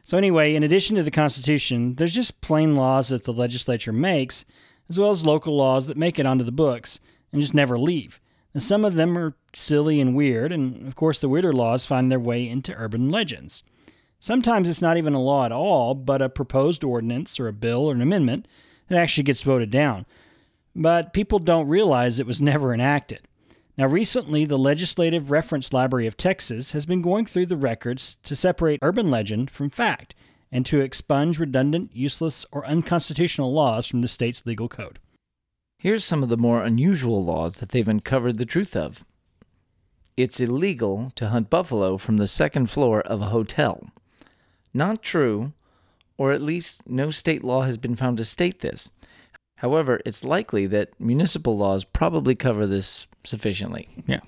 So, 0.03 0.17
anyway, 0.17 0.53
in 0.53 0.63
addition 0.63 0.95
to 0.97 1.03
the 1.03 1.11
Constitution, 1.11 1.95
there's 1.95 2.13
just 2.13 2.41
plain 2.41 2.75
laws 2.75 3.09
that 3.09 3.23
the 3.23 3.33
legislature 3.33 3.93
makes, 3.93 4.45
as 4.89 4.99
well 4.99 5.09
as 5.09 5.25
local 5.25 5.55
laws 5.55 5.87
that 5.87 5.97
make 5.97 6.19
it 6.19 6.25
onto 6.25 6.43
the 6.43 6.51
books 6.51 6.99
and 7.31 7.41
just 7.41 7.53
never 7.53 7.79
leave. 7.79 8.19
And 8.53 8.61
some 8.61 8.85
of 8.85 8.95
them 8.95 9.17
are 9.17 9.35
silly 9.53 9.99
and 9.99 10.15
weird, 10.15 10.51
and 10.51 10.87
of 10.87 10.95
course, 10.95 11.19
the 11.19 11.29
weirder 11.29 11.53
laws 11.53 11.85
find 11.85 12.11
their 12.11 12.19
way 12.19 12.47
into 12.47 12.75
urban 12.75 13.09
legends. 13.09 13.63
Sometimes 14.25 14.67
it's 14.67 14.81
not 14.81 14.97
even 14.97 15.13
a 15.13 15.21
law 15.21 15.45
at 15.45 15.51
all, 15.51 15.93
but 15.93 16.19
a 16.19 16.29
proposed 16.29 16.83
ordinance 16.83 17.39
or 17.39 17.47
a 17.47 17.53
bill 17.53 17.85
or 17.85 17.93
an 17.93 18.01
amendment 18.01 18.47
that 18.87 18.97
actually 18.97 19.21
gets 19.21 19.43
voted 19.43 19.69
down. 19.69 20.07
But 20.75 21.13
people 21.13 21.37
don't 21.37 21.67
realize 21.67 22.19
it 22.19 22.25
was 22.25 22.41
never 22.41 22.73
enacted. 22.73 23.27
Now, 23.77 23.85
recently, 23.85 24.43
the 24.43 24.57
Legislative 24.57 25.29
Reference 25.29 25.71
Library 25.71 26.07
of 26.07 26.17
Texas 26.17 26.71
has 26.71 26.87
been 26.87 27.03
going 27.03 27.27
through 27.27 27.45
the 27.45 27.55
records 27.55 28.17
to 28.23 28.35
separate 28.35 28.79
urban 28.81 29.11
legend 29.11 29.51
from 29.51 29.69
fact 29.69 30.15
and 30.51 30.65
to 30.65 30.81
expunge 30.81 31.37
redundant, 31.37 31.95
useless, 31.95 32.47
or 32.51 32.65
unconstitutional 32.65 33.53
laws 33.53 33.85
from 33.85 34.01
the 34.01 34.07
state's 34.07 34.43
legal 34.43 34.67
code. 34.67 34.97
Here's 35.77 36.03
some 36.03 36.23
of 36.23 36.29
the 36.29 36.35
more 36.35 36.63
unusual 36.63 37.23
laws 37.23 37.57
that 37.57 37.69
they've 37.69 37.87
uncovered 37.87 38.39
the 38.39 38.45
truth 38.47 38.75
of. 38.75 39.05
It's 40.17 40.39
illegal 40.39 41.11
to 41.13 41.29
hunt 41.29 41.51
buffalo 41.51 41.99
from 41.99 42.17
the 42.17 42.27
second 42.27 42.71
floor 42.71 43.01
of 43.01 43.21
a 43.21 43.25
hotel. 43.25 43.91
Not 44.75 45.01
true, 45.01 45.53
or 46.17 46.33
at 46.33 46.41
least 46.41 46.81
no 46.85 47.09
state 47.09 47.45
law 47.45 47.61
has 47.61 47.77
been 47.77 47.95
found 47.95 48.17
to 48.17 48.25
state 48.25 48.59
this. 48.59 48.91
However, 49.59 50.01
it's 50.05 50.25
likely 50.25 50.67
that 50.67 50.89
municipal 50.99 51.57
laws 51.57 51.85
probably 51.85 52.35
cover 52.35 52.67
this 52.67 53.07
sufficiently. 53.23 53.87
Yeah. 54.05 54.19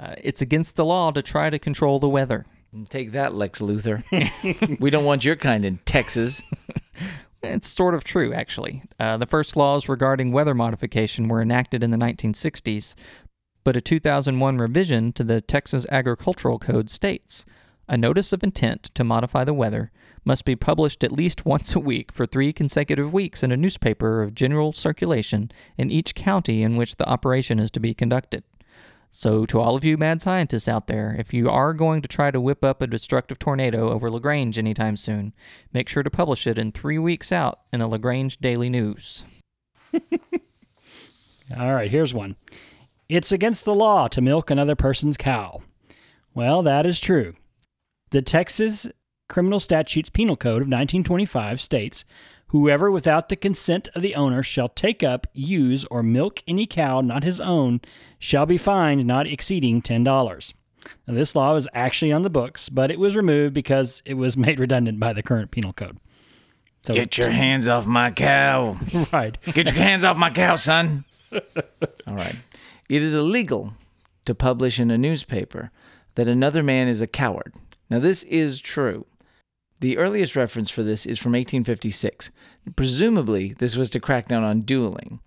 Uh, 0.00 0.16
it's 0.18 0.42
against 0.42 0.74
the 0.74 0.84
law 0.84 1.12
to 1.12 1.22
try 1.22 1.48
to 1.48 1.60
control 1.60 2.00
the 2.00 2.08
weather. 2.08 2.44
Take 2.88 3.12
that, 3.12 3.34
Lex 3.34 3.60
Luthor. 3.60 4.02
we 4.80 4.90
don't 4.90 5.04
want 5.04 5.24
your 5.24 5.36
kind 5.36 5.64
in 5.64 5.78
Texas. 5.84 6.42
It's 7.40 7.68
sort 7.68 7.94
of 7.94 8.02
true, 8.02 8.34
actually. 8.34 8.82
Uh, 8.98 9.16
the 9.16 9.24
first 9.24 9.56
laws 9.56 9.88
regarding 9.88 10.32
weather 10.32 10.54
modification 10.54 11.28
were 11.28 11.40
enacted 11.40 11.84
in 11.84 11.92
the 11.92 11.96
1960s, 11.96 12.96
but 13.62 13.76
a 13.76 13.80
2001 13.80 14.58
revision 14.58 15.12
to 15.12 15.22
the 15.22 15.40
Texas 15.40 15.86
Agricultural 15.88 16.58
Code 16.58 16.90
states 16.90 17.46
a 17.88 17.96
notice 17.96 18.32
of 18.32 18.42
intent 18.42 18.84
to 18.94 19.04
modify 19.04 19.44
the 19.44 19.54
weather 19.54 19.90
must 20.24 20.44
be 20.44 20.54
published 20.56 21.02
at 21.02 21.12
least 21.12 21.46
once 21.46 21.74
a 21.74 21.80
week 21.80 22.12
for 22.12 22.26
three 22.26 22.52
consecutive 22.52 23.12
weeks 23.12 23.42
in 23.42 23.50
a 23.50 23.56
newspaper 23.56 24.22
of 24.22 24.34
general 24.34 24.72
circulation 24.72 25.50
in 25.76 25.90
each 25.90 26.14
county 26.14 26.62
in 26.62 26.76
which 26.76 26.96
the 26.96 27.08
operation 27.08 27.58
is 27.58 27.70
to 27.70 27.80
be 27.80 27.94
conducted. 27.94 28.44
So, 29.10 29.46
to 29.46 29.58
all 29.58 29.74
of 29.74 29.86
you 29.86 29.96
mad 29.96 30.20
scientists 30.20 30.68
out 30.68 30.86
there, 30.86 31.16
if 31.18 31.32
you 31.32 31.48
are 31.48 31.72
going 31.72 32.02
to 32.02 32.08
try 32.08 32.30
to 32.30 32.40
whip 32.40 32.62
up 32.62 32.82
a 32.82 32.86
destructive 32.86 33.38
tornado 33.38 33.90
over 33.90 34.10
LaGrange 34.10 34.58
anytime 34.58 34.96
soon, 34.96 35.34
make 35.72 35.88
sure 35.88 36.02
to 36.02 36.10
publish 36.10 36.46
it 36.46 36.58
in 36.58 36.72
three 36.72 36.98
weeks 36.98 37.32
out 37.32 37.60
in 37.72 37.80
a 37.80 37.88
LaGrange 37.88 38.36
Daily 38.36 38.68
News. 38.68 39.24
All 41.58 41.72
right, 41.72 41.90
here's 41.90 42.12
one. 42.12 42.36
It's 43.08 43.32
against 43.32 43.64
the 43.64 43.74
law 43.74 44.08
to 44.08 44.20
milk 44.20 44.50
another 44.50 44.76
person's 44.76 45.16
cow. 45.16 45.62
Well, 46.34 46.62
that 46.62 46.84
is 46.84 47.00
true. 47.00 47.34
The 48.10 48.22
Texas 48.22 48.86
Criminal 49.28 49.60
Statutes 49.60 50.08
Penal 50.10 50.36
Code 50.36 50.62
of 50.62 50.68
1925 50.68 51.60
states 51.60 52.04
Whoever 52.48 52.90
without 52.90 53.28
the 53.28 53.36
consent 53.36 53.88
of 53.94 54.00
the 54.00 54.14
owner 54.14 54.42
shall 54.42 54.70
take 54.70 55.02
up, 55.02 55.26
use, 55.34 55.84
or 55.90 56.02
milk 56.02 56.42
any 56.48 56.66
cow 56.66 57.02
not 57.02 57.22
his 57.22 57.40
own 57.40 57.82
shall 58.18 58.46
be 58.46 58.56
fined 58.56 59.06
not 59.06 59.26
exceeding 59.26 59.82
$10. 59.82 60.54
Now, 61.06 61.12
this 61.12 61.34
law 61.34 61.54
is 61.56 61.68
actually 61.74 62.10
on 62.10 62.22
the 62.22 62.30
books, 62.30 62.70
but 62.70 62.90
it 62.90 62.98
was 62.98 63.14
removed 63.14 63.52
because 63.52 64.02
it 64.06 64.14
was 64.14 64.36
made 64.38 64.58
redundant 64.58 64.98
by 64.98 65.12
the 65.12 65.22
current 65.22 65.50
penal 65.50 65.74
code. 65.74 65.98
So 66.82 66.94
Get 66.94 67.18
your 67.18 67.30
hands 67.30 67.68
off 67.68 67.84
my 67.84 68.10
cow. 68.10 68.78
right. 69.12 69.36
Get 69.52 69.66
your 69.66 69.76
hands 69.76 70.04
off 70.04 70.16
my 70.16 70.30
cow, 70.30 70.56
son. 70.56 71.04
All 71.32 72.14
right. 72.14 72.36
It 72.88 73.02
is 73.02 73.14
illegal 73.14 73.74
to 74.24 74.34
publish 74.34 74.80
in 74.80 74.90
a 74.90 74.96
newspaper 74.96 75.70
that 76.14 76.28
another 76.28 76.62
man 76.62 76.88
is 76.88 77.02
a 77.02 77.06
coward. 77.06 77.52
Now, 77.90 77.98
this 77.98 78.22
is 78.24 78.60
true. 78.60 79.06
The 79.80 79.96
earliest 79.98 80.34
reference 80.34 80.70
for 80.70 80.82
this 80.82 81.06
is 81.06 81.18
from 81.18 81.32
1856. 81.32 82.30
Presumably, 82.74 83.54
this 83.58 83.76
was 83.76 83.90
to 83.90 84.00
crack 84.00 84.28
down 84.28 84.42
on 84.42 84.62
dueling. 84.62 85.20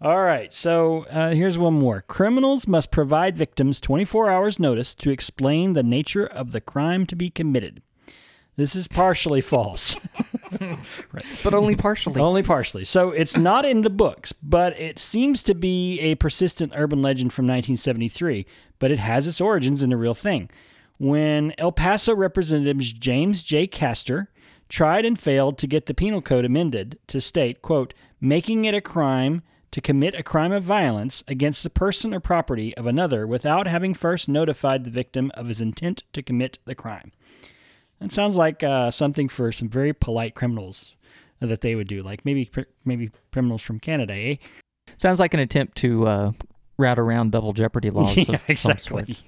All 0.00 0.22
right, 0.22 0.52
so 0.52 1.04
uh, 1.04 1.30
here's 1.30 1.56
one 1.56 1.74
more. 1.74 2.02
Criminals 2.02 2.66
must 2.66 2.90
provide 2.90 3.38
victims 3.38 3.80
24 3.80 4.28
hours' 4.30 4.58
notice 4.58 4.94
to 4.96 5.10
explain 5.10 5.72
the 5.72 5.82
nature 5.82 6.26
of 6.26 6.52
the 6.52 6.60
crime 6.60 7.06
to 7.06 7.16
be 7.16 7.30
committed. 7.30 7.80
This 8.56 8.76
is 8.76 8.86
partially 8.86 9.40
false. 9.40 9.96
right. 10.60 10.78
But 11.42 11.54
only 11.54 11.74
partially. 11.74 12.20
Only 12.20 12.42
partially. 12.42 12.84
So 12.84 13.10
it's 13.10 13.36
not 13.36 13.64
in 13.64 13.80
the 13.80 13.90
books, 13.90 14.32
but 14.32 14.78
it 14.78 14.98
seems 14.98 15.42
to 15.44 15.54
be 15.54 15.98
a 16.00 16.14
persistent 16.16 16.72
urban 16.76 17.00
legend 17.00 17.32
from 17.32 17.46
1973, 17.46 18.46
but 18.78 18.90
it 18.90 18.98
has 18.98 19.26
its 19.26 19.40
origins 19.40 19.82
in 19.82 19.92
a 19.92 19.96
real 19.96 20.14
thing. 20.14 20.50
When 21.04 21.52
El 21.58 21.70
Paso 21.70 22.16
Representatives 22.16 22.94
James 22.94 23.42
J. 23.42 23.66
Kaster 23.66 24.28
tried 24.70 25.04
and 25.04 25.18
failed 25.18 25.58
to 25.58 25.66
get 25.66 25.84
the 25.84 25.92
penal 25.92 26.22
code 26.22 26.46
amended 26.46 26.98
to 27.08 27.20
state, 27.20 27.60
quote, 27.60 27.92
making 28.22 28.64
it 28.64 28.72
a 28.72 28.80
crime 28.80 29.42
to 29.72 29.82
commit 29.82 30.14
a 30.14 30.22
crime 30.22 30.50
of 30.50 30.64
violence 30.64 31.22
against 31.28 31.62
the 31.62 31.68
person 31.68 32.14
or 32.14 32.20
property 32.20 32.74
of 32.78 32.86
another 32.86 33.26
without 33.26 33.66
having 33.66 33.92
first 33.92 34.30
notified 34.30 34.84
the 34.84 34.90
victim 34.90 35.30
of 35.34 35.48
his 35.48 35.60
intent 35.60 36.04
to 36.14 36.22
commit 36.22 36.58
the 36.64 36.74
crime. 36.74 37.12
That 38.00 38.10
sounds 38.10 38.36
like 38.36 38.62
uh, 38.62 38.90
something 38.90 39.28
for 39.28 39.52
some 39.52 39.68
very 39.68 39.92
polite 39.92 40.34
criminals 40.34 40.94
that 41.38 41.60
they 41.60 41.74
would 41.74 41.86
do, 41.86 42.02
like 42.02 42.24
maybe 42.24 42.50
maybe 42.86 43.10
criminals 43.30 43.60
from 43.60 43.78
Canada, 43.78 44.14
eh? 44.14 44.36
Sounds 44.96 45.20
like 45.20 45.34
an 45.34 45.40
attempt 45.40 45.76
to 45.76 46.06
uh, 46.06 46.32
route 46.78 46.98
around 46.98 47.32
double 47.32 47.52
jeopardy 47.52 47.90
laws. 47.90 48.16
yeah, 48.28 48.38
of 48.48 48.58
some 48.58 48.78
sort. 48.78 49.10
exactly. 49.10 49.18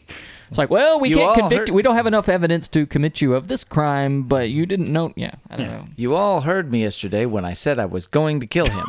It's 0.48 0.58
like, 0.58 0.70
well, 0.70 1.00
we 1.00 1.08
You 1.10 1.16
can't 1.16 1.38
convict 1.38 1.58
heard- 1.58 1.68
you. 1.68 1.74
We 1.74 1.82
don't 1.82 1.96
have 1.96 2.06
enough 2.06 2.28
evidence 2.28 2.68
to 2.68 2.86
commit 2.86 3.20
you 3.20 3.34
of 3.34 3.48
this 3.48 3.64
crime, 3.64 4.22
but 4.22 4.48
you 4.50 4.64
didn't 4.66 4.92
know. 4.92 5.12
Yeah, 5.16 5.32
I 5.50 5.56
don't 5.56 5.66
Yeah. 5.66 5.72
know. 5.78 5.86
You 5.96 6.14
all 6.14 6.42
heard 6.42 6.70
me 6.70 6.82
yesterday 6.82 7.26
when 7.26 7.44
I 7.44 7.52
said 7.52 7.78
I 7.78 7.86
was 7.86 8.06
going 8.06 8.40
to 8.40 8.46
kill 8.46 8.66
him. 8.66 8.84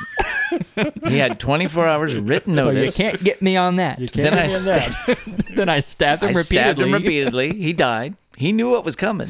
he 1.07 1.17
had 1.17 1.39
24 1.39 1.85
hours 1.87 2.15
written 2.15 2.55
notice. 2.55 2.95
So 2.95 3.03
you 3.03 3.09
can't 3.09 3.23
get 3.23 3.41
me 3.41 3.57
on 3.57 3.75
that. 3.77 3.99
You 3.99 4.07
Then 4.07 4.33
can't 4.33 4.39
I 4.39 4.47
be 4.47 4.53
in 4.53 4.63
that. 4.65 5.17
then 5.55 5.69
I 5.69 5.79
stabbed 5.81 6.23
him 6.23 6.29
I 6.29 6.33
stabbed 6.41 6.77
repeatedly. 6.79 6.83
him 6.87 6.93
repeatedly. 6.93 7.53
He 7.63 7.73
died. 7.73 8.15
He 8.37 8.51
knew 8.51 8.69
what 8.69 8.85
was 8.85 8.95
coming. 8.95 9.29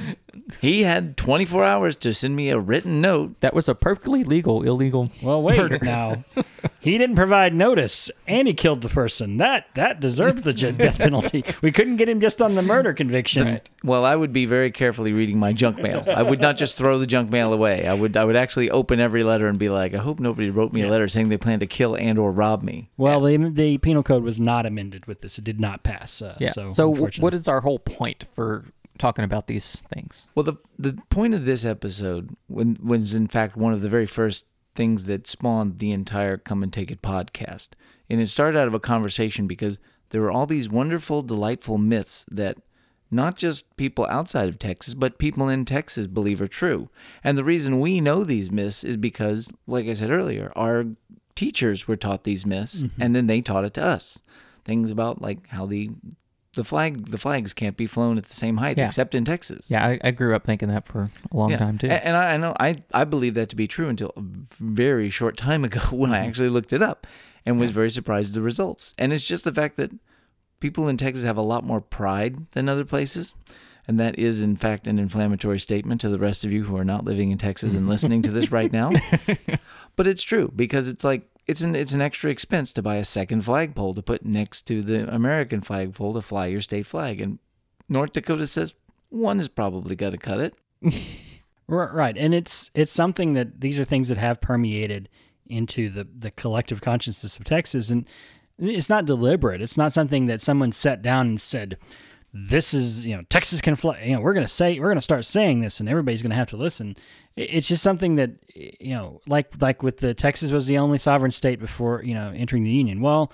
He 0.60 0.84
had 0.84 1.16
24 1.16 1.64
hours 1.64 1.96
to 1.98 2.14
send 2.14 2.36
me 2.36 2.50
a 2.50 2.60
written 2.60 3.00
note. 3.00 3.40
That 3.40 3.54
was 3.54 3.70
a 3.70 3.76
perfectly 3.76 4.24
legal, 4.24 4.64
illegal. 4.64 5.10
Well, 5.24 5.42
wait 5.42 5.58
murder. 5.58 5.80
now. 5.82 6.24
He 6.88 6.98
didn't 6.98 7.18
provide 7.18 7.54
notice, 7.54 8.10
and 8.28 8.48
he 8.48 8.54
killed 8.54 8.82
the 8.82 8.88
person. 8.88 9.36
That 9.38 9.66
that 9.76 10.00
deserves 10.00 10.44
the 10.44 10.54
death 10.54 11.00
penalty. 11.00 11.44
We 11.62 11.72
couldn't 11.72 11.98
get 11.98 12.08
him 12.08 12.22
just 12.22 12.42
on 12.42 12.56
the 12.56 12.62
murder 12.62 12.94
conviction. 12.94 13.60
Well, 13.84 14.06
I 14.06 14.16
would 14.16 14.32
be 14.32 14.46
very 14.46 14.72
carefully 14.72 15.12
reading 15.12 15.38
my 15.38 15.52
junk 15.52 15.80
mail. 15.80 16.06
I 16.08 16.22
would 16.22 16.40
not 16.40 16.56
just 16.56 16.78
throw 16.78 16.98
the 16.98 17.08
junk 17.08 17.30
mail 17.30 17.52
away. 17.52 17.88
I 17.88 17.94
would 17.94 18.16
I 18.16 18.24
would 18.24 18.38
actually 18.38 18.70
open 18.70 19.02
every 19.02 19.24
letter 19.24 19.48
and 19.48 19.60
be 19.60 19.68
like, 19.68 19.94
I 19.94 19.98
hope 19.98 20.22
nobody 20.22 20.50
wrote 20.50 20.72
me 20.72 20.82
a 20.82 20.90
letter 20.90 21.10
saying 21.10 21.28
they 21.28 21.38
plan 21.38 21.60
to 21.60 21.68
kill 21.68 21.96
and 21.96 22.18
or 22.18 22.32
rob 22.32 22.64
me. 22.64 22.90
Well, 22.96 23.20
the 23.20 23.38
the 23.50 23.78
penal 23.80 24.04
code 24.04 24.24
was 24.24 24.40
not 24.40 24.66
amended 24.66 25.08
with 25.08 25.20
this. 25.20 25.38
It 25.38 25.44
did 25.44 25.60
not 25.60 25.84
pass. 25.84 26.22
Uh, 26.22 26.38
Yeah. 26.40 26.54
So, 26.54 26.72
So, 26.72 26.90
what 26.90 27.34
is 27.34 27.50
our 27.50 27.60
whole 27.62 27.80
point 27.80 28.28
for 28.34 28.64
talking 28.98 29.26
about 29.26 29.48
these 29.48 29.84
things? 29.94 30.28
Well, 30.36 30.44
the 30.44 30.56
the 30.80 30.94
point 31.10 31.34
of 31.34 31.44
this 31.44 31.66
episode 31.66 32.36
when, 32.48 32.78
was 32.82 33.14
in 33.14 33.28
fact 33.28 33.58
one 33.58 33.74
of 33.74 33.82
the 33.82 33.90
very 33.90 34.06
first 34.06 34.46
things 34.78 35.06
that 35.06 35.28
spawned 35.28 35.80
the 35.80 35.92
entire 35.92 36.38
Come 36.38 36.64
and 36.64 36.72
Take 36.72 36.92
It 36.92 37.02
podcast, 37.02 37.70
and 38.10 38.22
it 38.22 38.28
started 38.28 38.58
out 38.58 38.68
of 38.68 38.74
a 38.74 38.80
conversation 38.80 39.48
because 39.48 39.80
there 40.12 40.22
were 40.22 40.32
all 40.32 40.46
these 40.46 40.70
wonderful, 40.70 41.22
delightful 41.22 41.78
myths 41.78 42.26
that 42.32 42.58
not 43.10 43.36
just 43.36 43.76
people 43.76 44.06
outside 44.10 44.48
of 44.48 44.60
Texas, 44.60 44.94
but 44.94 45.18
people 45.18 45.50
in 45.50 45.66
Texas 45.66 46.08
believe 46.08 46.42
are 46.42 46.48
true. 46.48 46.90
And 47.24 47.38
the 47.38 47.44
reason 47.44 47.80
we 47.80 48.00
know 48.00 48.24
these 48.24 48.52
myths 48.52 48.84
is 48.84 48.98
because, 48.98 49.52
like 49.66 49.88
I 49.88 49.94
said 49.94 50.12
earlier, 50.12 50.54
our 50.56 50.86
teachers 51.36 51.88
were 51.88 51.96
taught 51.98 52.24
these 52.24 52.46
myths, 52.46 52.84
mm-hmm. 52.84 53.02
and 53.02 53.16
then 53.16 53.28
they 53.28 53.42
taught 53.42 53.66
it 53.66 53.74
to 53.76 53.84
us. 53.84 54.20
Things 54.64 54.92
about 54.92 55.22
like 55.22 55.48
how 55.48 55.66
the 55.66 55.90
the 56.58 56.64
flag 56.64 57.06
the 57.06 57.18
flags 57.20 57.54
can't 57.54 57.78
be 57.78 57.86
flown 57.86 58.18
at 58.18 58.26
the 58.26 58.34
same 58.34 58.58
height 58.58 58.78
Yeah. 58.78 58.88
except 58.88 59.14
in 59.14 59.24
Texas. 59.24 59.70
Yeah, 59.70 59.86
I, 59.86 60.00
I 60.04 60.12
grew 60.12 60.36
up 60.36 60.44
thinking 60.44 60.70
that 60.70 60.88
for 60.88 61.10
a 61.32 61.38
long 61.38 61.56
time 61.56 61.78
too. 61.78 61.88
And 61.88 62.18
I, 62.18 62.34
I 62.34 62.38
know 62.38 62.56
I, 62.60 62.76
I 62.94 63.04
believe 63.04 63.36
that 63.36 63.50
to 63.50 63.56
be 63.56 63.68
true 63.68 63.88
until 63.88 64.12
a 64.18 64.22
very 64.60 65.12
short 65.12 65.38
time 65.38 65.64
ago 65.64 65.80
when 65.92 66.12
I 66.12 66.18
mm-hmm. 66.18 66.30
actually 66.30 66.50
looked 66.50 66.74
it 66.74 66.82
up 66.82 67.06
and 67.46 67.60
was 67.60 67.72
very 67.72 67.92
surprised 67.92 68.30
at 68.30 68.34
the 68.34 68.42
results. 68.42 68.94
And 68.98 69.14
it's 69.14 69.26
just 69.26 69.44
the 69.44 69.54
fact 69.54 69.78
that 69.78 69.92
people 70.60 70.88
in 70.88 70.98
Texas 70.98 71.24
have 71.24 71.38
a 71.38 71.42
lot 71.42 71.64
more 71.64 71.80
pride 71.80 72.50
than 72.52 72.68
other 72.68 72.86
places. 72.86 73.34
And 73.88 74.00
that 74.00 74.20
is, 74.20 74.44
in 74.44 74.58
fact, 74.58 74.86
an 74.88 75.00
inflammatory 75.00 75.60
statement 75.60 76.02
to 76.02 76.10
the 76.10 76.20
rest 76.20 76.44
of 76.44 76.52
you 76.52 76.66
who 76.66 76.76
are 76.76 76.84
not 76.84 77.06
living 77.06 77.32
in 77.32 77.38
Texas 77.38 77.74
and 77.74 77.88
listening 77.88 78.22
to 78.24 78.32
this 78.32 78.52
right 78.52 78.74
now. 78.74 78.92
but 79.96 80.08
it's 80.08 80.24
true 80.24 80.52
because 80.54 80.90
it's 80.90 81.06
like 81.06 81.22
it's 81.48 81.62
an 81.62 81.76
it's 81.76 81.94
an 81.94 82.02
extra 82.02 82.30
expense 82.30 82.74
to 82.74 82.82
buy 82.82 82.96
a 82.96 83.06
second 83.06 83.44
flagpole 83.44 83.94
to 83.94 84.02
put 84.02 84.26
next 84.26 84.64
to 84.68 84.82
the 84.82 85.14
American 85.14 85.62
flagpole 85.62 86.14
to 86.14 86.22
fly 86.22 86.48
your 86.48 86.62
state 86.62 86.86
flag. 86.86 87.22
And 87.22 87.40
North 87.88 88.14
Dakota 88.14 88.48
says 88.48 88.74
one 89.10 89.40
is 89.40 89.48
probably 89.48 89.96
going 89.96 90.12
to 90.12 90.18
cut 90.18 90.40
it. 90.40 90.56
Right, 91.70 92.18
and 92.18 92.34
it's 92.34 92.72
it's 92.74 92.94
something 92.94 93.34
that 93.34 93.60
these 93.60 93.78
are 93.78 93.84
things 93.84 94.08
that 94.08 94.18
have 94.18 94.40
permeated 94.40 95.10
into 95.48 95.90
the 95.90 96.08
the 96.18 96.32
collective 96.32 96.80
consciousness 96.80 97.38
of 97.38 97.44
Texas, 97.44 97.90
and 97.90 98.08
it's 98.58 98.90
not 98.90 99.06
deliberate. 99.06 99.62
It's 99.62 99.76
not 99.76 99.92
something 99.92 100.28
that 100.28 100.42
someone 100.42 100.72
sat 100.72 101.02
down 101.02 101.28
and 101.28 101.42
said, 101.42 101.78
"This 102.38 102.74
is 102.74 103.06
you 103.06 103.16
know 103.16 103.24
Texas 103.30 103.62
can 103.62 103.76
fly." 103.76 104.02
You 104.04 104.14
know, 104.14 104.22
we're 104.22 104.34
gonna 104.34 104.48
say 104.48 104.80
we're 104.80 104.90
gonna 104.90 105.02
start 105.02 105.26
saying 105.26 105.62
this, 105.62 105.80
and 105.80 105.90
everybody's 105.90 106.22
gonna 106.22 106.36
have 106.36 106.50
to 106.50 106.58
listen. 106.58 106.96
It's 107.36 107.68
just 107.68 107.84
something 107.84 108.16
that 108.16 108.32
you 108.56 108.94
know, 108.94 109.22
like 109.28 109.62
like 109.62 109.84
with 109.84 109.98
the 109.98 110.14
Texas 110.14 110.52
was 110.52 110.68
the 110.68 110.78
only 110.78 110.98
sovereign 110.98 111.32
state 111.32 111.60
before 111.60 112.04
you 112.04 112.14
know 112.14 112.32
entering 112.36 112.64
the 112.64 112.72
union. 112.72 113.02
Well, 113.02 113.32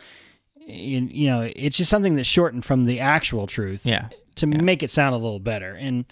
you, 0.55 1.07
you 1.11 1.27
know, 1.27 1.51
it's 1.55 1.77
just 1.77 1.89
something 1.89 2.15
that's 2.15 2.27
shortened 2.27 2.65
from 2.65 2.85
the 2.85 2.99
actual 2.99 3.47
truth 3.47 3.85
yeah. 3.85 4.09
to 4.35 4.47
make 4.47 4.83
it 4.83 4.91
sound 4.91 5.13
a 5.13 5.17
little 5.17 5.39
better 5.39 5.73
and 5.73 6.05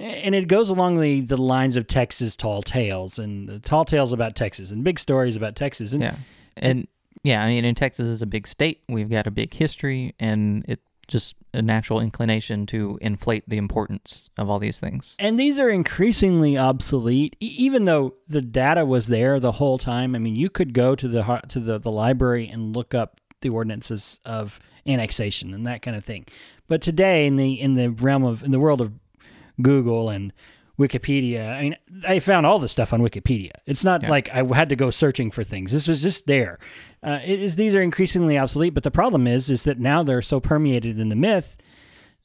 and 0.00 0.34
it 0.34 0.48
goes 0.48 0.70
along 0.70 0.98
the, 0.98 1.20
the 1.20 1.36
lines 1.36 1.76
of 1.76 1.86
Texas 1.86 2.34
tall 2.34 2.62
tales 2.62 3.18
and 3.18 3.46
the 3.48 3.58
tall 3.58 3.84
tales 3.84 4.14
about 4.14 4.34
Texas 4.34 4.70
and 4.70 4.82
big 4.82 4.98
stories 4.98 5.36
about 5.36 5.56
Texas 5.56 5.92
and 5.92 6.02
Yeah. 6.02 6.16
And 6.56 6.88
yeah, 7.22 7.44
I 7.44 7.48
mean, 7.48 7.64
in 7.64 7.74
Texas 7.74 8.06
is 8.06 8.22
a 8.22 8.26
big 8.26 8.46
state. 8.46 8.80
We've 8.88 9.10
got 9.10 9.26
a 9.26 9.30
big 9.30 9.52
history, 9.52 10.14
and 10.18 10.64
it's 10.66 10.82
just 11.10 11.34
a 11.52 11.60
natural 11.60 12.00
inclination 12.00 12.64
to 12.64 12.96
inflate 13.02 13.42
the 13.48 13.58
importance 13.58 14.30
of 14.38 14.48
all 14.48 14.58
these 14.60 14.78
things. 14.80 15.16
and 15.18 15.38
these 15.38 15.58
are 15.58 15.68
increasingly 15.68 16.56
obsolete 16.56 17.34
e- 17.40 17.54
even 17.58 17.84
though 17.84 18.14
the 18.28 18.40
data 18.40 18.84
was 18.84 19.08
there 19.08 19.38
the 19.40 19.52
whole 19.52 19.76
time 19.76 20.14
I 20.14 20.18
mean 20.18 20.36
you 20.36 20.48
could 20.48 20.72
go 20.72 20.94
to 20.94 21.08
the 21.08 21.22
to 21.48 21.60
the, 21.60 21.78
the 21.78 21.90
library 21.90 22.48
and 22.48 22.74
look 22.74 22.94
up 22.94 23.20
the 23.42 23.48
ordinances 23.48 24.20
of 24.24 24.60
annexation 24.86 25.52
and 25.52 25.66
that 25.66 25.82
kind 25.82 25.96
of 25.96 26.04
thing 26.04 26.24
but 26.68 26.80
today 26.80 27.26
in 27.26 27.36
the 27.36 27.60
in 27.60 27.74
the 27.74 27.90
realm 27.90 28.24
of 28.24 28.42
in 28.44 28.50
the 28.52 28.60
world 28.60 28.80
of 28.80 28.92
Google 29.60 30.08
and 30.08 30.32
Wikipedia. 30.80 31.48
I 31.52 31.62
mean, 31.62 31.76
I 32.08 32.18
found 32.18 32.46
all 32.46 32.58
this 32.58 32.72
stuff 32.72 32.92
on 32.92 33.00
Wikipedia. 33.02 33.52
It's 33.66 33.84
not 33.84 34.02
Yeah. 34.02 34.10
like 34.10 34.28
I 34.30 34.42
had 34.54 34.70
to 34.70 34.76
go 34.76 34.90
searching 34.90 35.30
for 35.30 35.44
things. 35.44 35.70
This 35.72 35.86
was 35.86 36.02
just 36.02 36.26
there. 36.26 36.58
Uh, 37.02 37.20
it 37.24 37.38
is 37.40 37.56
these 37.56 37.74
are 37.76 37.82
increasingly 37.82 38.36
obsolete, 38.38 38.74
but 38.74 38.82
the 38.82 38.90
problem 38.90 39.26
is 39.26 39.50
is 39.50 39.62
that 39.64 39.78
now 39.78 40.02
they're 40.02 40.22
so 40.22 40.40
permeated 40.40 40.98
in 40.98 41.08
the 41.10 41.16
myth 41.16 41.56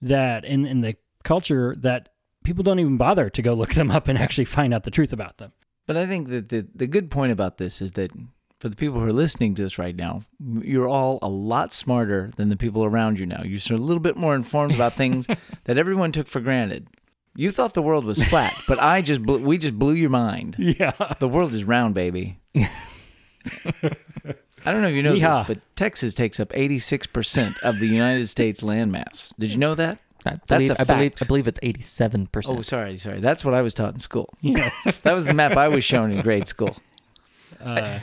that 0.02 0.46
in 0.46 0.66
in 0.66 0.82
the 0.82 0.96
culture 1.24 1.76
that 1.80 2.10
people 2.44 2.64
don't 2.64 2.80
even 2.80 2.98
bother 2.98 3.30
to 3.30 3.42
go 3.42 3.54
look 3.54 3.74
them 3.74 3.92
up 3.92 4.08
and 4.08 4.18
actually 4.18 4.46
find 4.46 4.74
out 4.74 4.84
the 4.84 4.92
truth 4.92 5.12
about 5.14 5.38
them. 5.38 5.52
But 5.88 5.98
I 5.98 6.06
think 6.08 6.30
that 6.30 6.50
the, 6.50 6.66
the 6.74 6.88
good 6.88 7.12
point 7.12 7.32
about 7.32 7.58
this 7.58 7.82
is 7.82 7.92
that 7.94 8.12
for 8.60 8.70
the 8.70 8.76
people 8.76 9.00
who 9.00 9.06
are 9.08 9.14
listening 9.14 9.54
to 9.56 9.64
this 9.64 9.78
right 9.78 9.96
now, 9.96 10.24
you're 10.62 10.88
all 10.88 11.20
a 11.22 11.30
lot 11.30 11.74
smarter 11.74 12.32
than 12.38 12.50
the 12.50 12.58
people 12.58 12.84
around 12.86 13.20
you 13.20 13.26
now. 13.26 13.44
You're 13.44 13.60
sort 13.60 13.80
of 13.80 13.84
a 13.84 13.88
little 13.88 14.02
bit 14.02 14.16
more 14.18 14.34
informed 14.36 14.74
about 14.74 14.94
things 14.94 15.28
that 15.66 15.78
everyone 15.78 16.12
took 16.12 16.28
for 16.28 16.40
granted. 16.40 16.88
You 17.36 17.52
thought 17.52 17.74
the 17.74 17.82
world 17.82 18.06
was 18.06 18.24
flat, 18.24 18.56
but 18.68 18.80
I 18.80 19.02
just 19.02 19.22
blew, 19.22 19.40
we 19.40 19.58
just 19.58 19.78
blew 19.78 19.94
your 19.94 20.10
mind. 20.10 20.56
Yeah. 20.58 20.94
The 21.20 21.28
world 21.28 21.54
is 21.54 21.64
round, 21.64 21.94
baby. 21.96 22.40
I 24.68 24.72
don't 24.72 24.82
know 24.82 24.88
if 24.88 24.96
you 24.96 25.04
know 25.04 25.14
Yeehaw. 25.14 25.46
this, 25.48 25.58
but 25.58 25.76
Texas 25.76 26.14
takes 26.16 26.40
up 26.40 26.50
86% 26.50 27.60
of 27.62 27.80
the 27.80 27.88
United 27.88 28.28
States 28.28 28.62
landmass. 28.62 29.34
Did 29.38 29.52
you 29.52 29.58
know 29.58 29.76
that? 29.76 30.00
I 30.26 30.40
That's 30.48 30.70
believe, 30.70 30.72
a 30.72 30.82
I 30.82 30.84
believe, 30.86 31.12
fact. 31.12 31.22
I 31.22 31.26
believe 31.28 31.48
it's 31.48 31.60
87%. 31.60 32.28
Oh, 32.48 32.62
sorry, 32.64 32.98
sorry. 32.98 33.20
That's 33.20 33.46
what 33.46 33.54
I 33.54 33.62
was 33.62 33.76
taught 33.76 33.94
in 33.94 34.00
school. 34.00 34.34
Yes. 34.42 35.00
That 35.04 35.14
was 35.14 35.26
the 35.26 35.36
map 35.36 35.56
I 35.56 35.68
was 35.68 35.84
shown 35.84 36.12
in 36.12 36.22
grade 36.22 36.48
school. 36.48 36.76
Uh, 37.64 38.00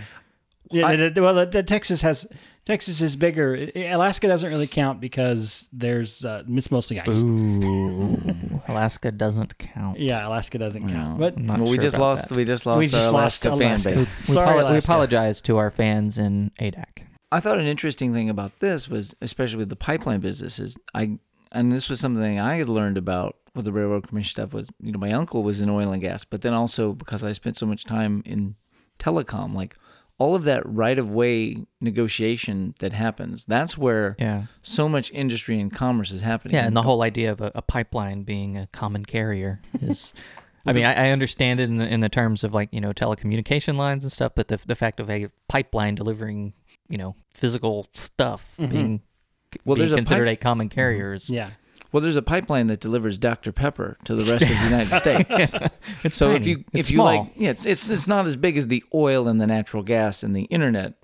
yeah. 0.71 0.87
I- 0.87 0.95
the- 0.97 1.11
the- 1.11 1.23
well, 1.23 1.35
the, 1.35 1.47
the 1.47 1.62
Texas 1.64 2.01
has 2.03 2.27
Texas 2.64 3.01
is 3.01 3.16
bigger. 3.16 3.68
Alaska 3.75 4.29
doesn't 4.29 4.48
really 4.48 4.68
count 4.68 5.01
because 5.01 5.68
there's 5.72 6.25
uh, 6.25 6.44
it's 6.48 6.70
mostly 6.70 7.01
ice. 7.01 7.20
Ooh, 7.22 8.16
Alaska 8.68 9.11
doesn't 9.11 9.59
count. 9.59 9.98
Yeah, 9.98 10.27
Alaska 10.29 10.59
doesn't 10.59 10.83
count. 10.88 11.18
No. 11.18 11.18
But 11.18 11.37
I'm 11.37 11.46
not 11.46 11.61
well, 11.61 11.70
we 11.70 11.79
just 11.79 11.98
lost. 11.98 12.31
We 12.31 12.44
just 12.44 12.64
lost 12.64 12.79
We 12.79 12.87
just 12.87 13.07
our 13.07 13.12
lost 13.12 13.44
Alaska, 13.44 13.64
Alaska. 13.64 13.88
fan 13.90 13.96
base. 14.05 14.07
We, 14.29 14.35
Sorry, 14.35 14.46
apolo- 14.48 14.55
we 14.57 14.61
Alaska. 14.62 14.92
apologize 14.92 15.42
to 15.42 15.57
our 15.57 15.70
fans 15.72 16.18
in 16.18 16.53
Adak. 16.61 17.03
I 17.33 17.40
thought 17.40 17.59
an 17.59 17.66
interesting 17.66 18.12
thing 18.12 18.29
about 18.31 18.61
this 18.61 18.88
was, 18.88 19.14
especially 19.22 19.57
with 19.57 19.68
the 19.70 19.77
pipeline 19.77 20.20
businesses, 20.20 20.77
I 20.94 21.18
and 21.51 21.72
this 21.72 21.88
was 21.88 21.98
something 21.98 22.38
I 22.38 22.55
had 22.57 22.68
learned 22.68 22.96
about 22.96 23.37
with 23.55 23.64
the 23.64 23.72
railroad 23.72 24.07
commission 24.09 24.31
stuff 24.31 24.55
was, 24.55 24.68
you 24.81 24.92
know, 24.92 24.98
my 24.98 25.12
uncle 25.12 25.42
was 25.42 25.61
in 25.61 25.68
oil 25.68 25.92
and 25.92 26.01
gas, 26.01 26.25
but 26.25 26.40
then 26.42 26.55
also 26.55 26.92
because 26.92 27.25
I 27.25 27.33
spent 27.33 27.59
so 27.59 27.66
much 27.66 27.85
time 27.85 28.22
in 28.25 28.55
telecom, 28.98 29.53
like 29.55 29.77
all 30.18 30.35
of 30.35 30.44
that 30.44 30.62
right 30.64 30.98
of 30.98 31.11
way 31.11 31.57
negotiation 31.81 32.75
that 32.81 32.92
happens, 32.92 33.44
that's 33.44 33.77
where 33.77 34.16
Yeah. 34.18 34.44
so 34.62 34.88
much 34.88 35.11
industry 35.12 35.61
and 35.61 35.72
commerce 35.72 36.11
is 36.12 36.22
happening. 36.22 36.55
Yeah, 36.55 36.66
and 36.66 36.77
the 36.77 36.83
whole 36.83 37.03
idea 37.03 37.33
of 37.33 37.40
a, 37.40 37.51
a 37.55 37.62
pipeline 37.62 38.22
being 38.22 38.57
a 38.57 38.66
common 38.68 39.05
carrier 39.05 39.61
is. 39.81 40.14
I 40.64 40.72
mean, 40.72 40.85
I, 40.85 41.09
I 41.09 41.11
understand 41.11 41.59
it 41.59 41.64
in 41.64 41.79
the, 41.79 41.88
in 41.88 41.98
the 42.01 42.09
terms 42.09 42.44
of 42.44 42.55
like 42.55 42.68
you 42.72 42.81
know 42.81 42.92
telecommunication 42.92 43.77
lines 43.77 44.05
and 44.05 44.12
stuff, 44.12 44.33
but 44.37 44.46
the 44.48 44.61
the 44.64 44.77
fact 44.77 45.01
of 45.01 45.11
a 45.11 45.29
pipeline 45.48 45.96
delivering 45.96 46.53
you 46.88 46.98
know 46.98 47.16
physical 47.35 47.88
stuff 47.94 48.55
being 48.59 48.70
Mm-hmm. 48.70 48.96
Well, 49.64 49.75
being 49.75 49.79
there's 49.88 49.92
a 49.92 49.96
considered 49.96 50.27
pipe- 50.29 50.38
a 50.38 50.40
common 50.42 50.68
carrier 50.68 51.12
is 51.14 51.29
yeah, 51.29 51.51
well, 51.92 52.00
there's 52.00 52.16
a 52.16 52.22
pipeline 52.22 52.66
that 52.68 52.81
delivers 52.81 53.18
Dr 53.18 53.52
Pepper 53.52 53.96
to 54.05 54.14
the 54.14 54.31
rest 54.33 54.42
of 54.42 54.48
the 54.57 54.64
United 54.64 54.94
States. 54.96 55.52
it's 56.05 56.16
So 56.16 56.31
if 56.31 56.38
tiny. 56.42 56.50
you 56.50 56.64
if 56.72 56.81
It's 56.81 56.90
you 56.90 56.96
small. 56.96 57.07
like, 57.07 57.33
yeah, 57.37 57.50
it's, 57.50 57.64
it's 57.66 57.88
it's 57.90 58.07
not 58.09 58.26
as 58.26 58.37
big 58.37 58.57
as 58.57 58.66
the 58.68 58.83
oil 58.94 59.28
and 59.28 59.40
the 59.40 59.46
natural 59.46 59.83
gas 59.83 60.22
and 60.22 60.35
the 60.35 60.42
internet 60.44 60.94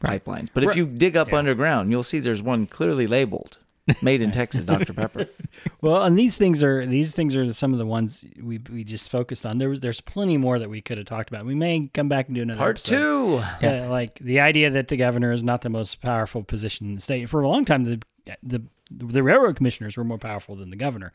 pipelines. 0.00 0.48
But 0.52 0.64
if 0.64 0.74
you 0.76 0.86
dig 0.86 1.16
up 1.16 1.32
underground, 1.32 1.90
you'll 1.90 2.02
see 2.02 2.18
there's 2.18 2.42
one 2.42 2.66
clearly 2.66 3.06
labeled, 3.06 3.58
"Made 4.02 4.20
in 4.22 4.30
Texas, 4.32 4.64
Dr 4.64 4.92
Pepper." 4.92 5.26
Well, 5.80 6.02
and 6.04 6.18
these 6.18 6.36
things 6.36 6.62
are 6.62 6.84
these 6.86 7.12
things 7.12 7.36
are 7.36 7.52
some 7.52 7.72
of 7.72 7.78
the 7.78 7.86
ones 7.86 8.24
we 8.42 8.58
we 8.70 8.84
just 8.84 9.10
focused 9.10 9.46
on. 9.46 9.58
There 9.58 9.68
was 9.68 9.80
there's 9.80 10.00
plenty 10.00 10.36
more 10.36 10.58
that 10.58 10.68
we 10.68 10.80
could 10.80 10.98
have 10.98 11.06
talked 11.06 11.30
about. 11.30 11.46
We 11.46 11.54
may 11.54 11.86
come 11.94 12.08
back 12.08 12.26
and 12.26 12.34
do 12.34 12.42
another 12.42 12.58
Part 12.58 12.76
episode. 12.76 12.96
two. 12.96 13.42
Yeah, 13.64 13.88
like 13.88 14.18
the 14.20 14.40
idea 14.40 14.70
that 14.70 14.88
the 14.88 14.96
governor 14.96 15.32
is 15.32 15.42
not 15.42 15.62
the 15.62 15.70
most 15.70 16.00
powerful 16.00 16.42
position 16.42 16.88
in 16.88 16.94
the 16.96 17.00
state. 17.00 17.28
For 17.28 17.40
a 17.42 17.48
long 17.48 17.64
time, 17.64 17.84
the 17.84 18.00
the 18.42 18.62
the 18.90 19.22
railroad 19.22 19.56
commissioners 19.56 19.96
were 19.96 20.04
more 20.04 20.18
powerful 20.18 20.56
than 20.56 20.70
the 20.70 20.76
governor 20.76 21.12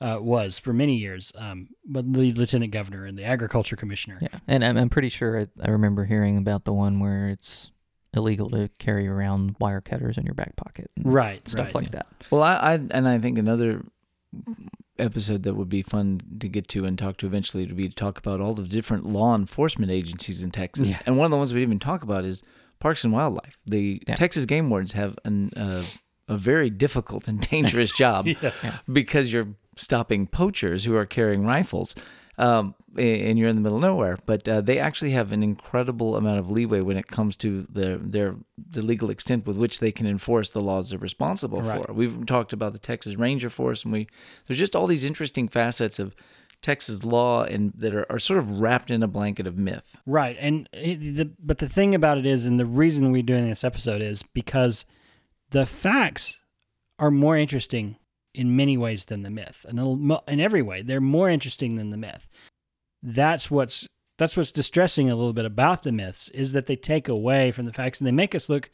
uh, 0.00 0.18
was 0.20 0.58
for 0.58 0.72
many 0.72 0.96
years. 0.96 1.32
Um, 1.36 1.68
but 1.84 2.12
the 2.12 2.32
lieutenant 2.32 2.72
governor 2.72 3.04
and 3.06 3.16
the 3.16 3.24
agriculture 3.24 3.76
commissioner. 3.76 4.18
Yeah, 4.20 4.28
and 4.48 4.64
I'm, 4.64 4.76
I'm 4.76 4.88
pretty 4.90 5.08
sure 5.08 5.40
I, 5.40 5.46
I 5.62 5.70
remember 5.70 6.04
hearing 6.04 6.36
about 6.38 6.64
the 6.64 6.72
one 6.72 6.98
where 7.00 7.28
it's 7.28 7.70
illegal 8.14 8.50
to 8.50 8.68
carry 8.78 9.06
around 9.08 9.56
wire 9.58 9.80
cutters 9.80 10.18
in 10.18 10.24
your 10.26 10.34
back 10.34 10.54
pocket, 10.56 10.90
and 10.96 11.12
Right. 11.12 11.46
Stuff 11.48 11.66
right. 11.66 11.74
like 11.74 11.90
that. 11.92 12.06
Well, 12.30 12.42
I, 12.42 12.54
I 12.56 12.74
and 12.74 13.06
I 13.08 13.18
think 13.18 13.38
another 13.38 13.84
episode 14.98 15.42
that 15.44 15.54
would 15.54 15.68
be 15.68 15.82
fun 15.82 16.20
to 16.40 16.48
get 16.48 16.68
to 16.68 16.84
and 16.84 16.98
talk 16.98 17.16
to 17.18 17.26
eventually 17.26 17.66
would 17.66 17.76
be 17.76 17.88
to 17.88 17.94
talk 17.94 18.18
about 18.18 18.40
all 18.40 18.54
the 18.54 18.62
different 18.64 19.04
law 19.06 19.34
enforcement 19.34 19.90
agencies 19.90 20.42
in 20.42 20.50
Texas. 20.50 20.88
Yeah. 20.88 20.98
And 21.06 21.16
one 21.16 21.26
of 21.26 21.30
the 21.30 21.36
ones 21.36 21.52
we 21.52 21.60
didn't 21.60 21.70
even 21.74 21.80
talk 21.80 22.02
about 22.02 22.24
is 22.24 22.42
Parks 22.78 23.04
and 23.04 23.12
Wildlife. 23.12 23.58
The 23.66 24.02
Yeah. 24.06 24.14
Texas 24.16 24.44
game 24.44 24.68
wardens 24.70 24.92
have 24.92 25.18
an, 25.24 25.50
uh, 25.56 25.84
a 26.28 26.36
very 26.36 26.70
difficult 26.70 27.28
and 27.28 27.40
dangerous 27.50 27.92
job 27.96 28.26
because 28.90 29.32
you're 29.32 29.48
stopping 29.76 30.26
poachers 30.26 30.84
who 30.84 30.94
are 30.96 31.06
carrying 31.06 31.44
rifles. 31.46 31.94
Um, 32.38 32.74
and 32.96 33.38
you're 33.38 33.50
in 33.50 33.56
the 33.56 33.60
middle 33.60 33.76
of 33.76 33.82
nowhere, 33.82 34.18
but 34.24 34.48
uh, 34.48 34.62
they 34.62 34.78
actually 34.78 35.10
have 35.10 35.32
an 35.32 35.42
incredible 35.42 36.16
amount 36.16 36.38
of 36.38 36.50
leeway 36.50 36.80
when 36.80 36.96
it 36.96 37.06
comes 37.06 37.36
to 37.36 37.66
their 37.70 37.98
their 37.98 38.36
the 38.70 38.80
legal 38.80 39.10
extent 39.10 39.46
with 39.46 39.58
which 39.58 39.80
they 39.80 39.92
can 39.92 40.06
enforce 40.06 40.48
the 40.48 40.62
laws 40.62 40.88
they're 40.90 40.98
responsible 40.98 41.60
Right. 41.60 41.84
for. 41.86 41.92
We've 41.92 42.24
talked 42.24 42.54
about 42.54 42.72
the 42.72 42.78
Texas 42.78 43.16
Ranger 43.16 43.50
Force, 43.50 43.84
and 43.84 43.92
we 43.92 44.08
there's 44.46 44.58
just 44.58 44.74
all 44.74 44.86
these 44.86 45.04
interesting 45.04 45.46
facets 45.46 45.98
of 45.98 46.16
Texas 46.62 47.04
law 47.04 47.44
and 47.44 47.72
that 47.76 47.94
are, 47.94 48.10
are 48.10 48.18
sort 48.18 48.38
of 48.38 48.50
wrapped 48.50 48.90
in 48.90 49.02
a 49.02 49.08
blanket 49.08 49.46
of 49.46 49.58
myth. 49.58 49.94
Right, 50.06 50.36
and 50.40 50.70
it, 50.72 50.96
the, 51.16 51.30
but 51.38 51.58
the 51.58 51.68
thing 51.68 51.94
about 51.94 52.16
it 52.16 52.24
is, 52.24 52.46
and 52.46 52.58
the 52.58 52.66
reason 52.66 53.12
we're 53.12 53.22
doing 53.22 53.46
this 53.46 53.62
episode 53.62 54.00
is 54.00 54.22
because 54.22 54.86
the 55.52 55.66
facts 55.66 56.40
are 56.98 57.10
more 57.10 57.36
interesting 57.36 57.96
in 58.34 58.56
many 58.56 58.76
ways 58.76 59.06
than 59.06 59.22
the 59.22 59.30
myth, 59.30 59.64
and 59.68 59.78
in 60.26 60.40
every 60.40 60.62
way 60.62 60.82
they're 60.82 61.00
more 61.00 61.30
interesting 61.30 61.76
than 61.76 61.90
the 61.90 61.96
myth. 61.96 62.28
That's 63.02 63.50
what's 63.50 63.86
that's 64.18 64.36
what's 64.36 64.52
distressing 64.52 65.10
a 65.10 65.16
little 65.16 65.32
bit 65.32 65.44
about 65.44 65.82
the 65.82 65.92
myths 65.92 66.28
is 66.30 66.52
that 66.52 66.66
they 66.66 66.76
take 66.76 67.08
away 67.08 67.50
from 67.50 67.66
the 67.66 67.72
facts 67.72 68.00
and 68.00 68.06
they 68.06 68.12
make 68.12 68.34
us 68.34 68.48
look 68.48 68.70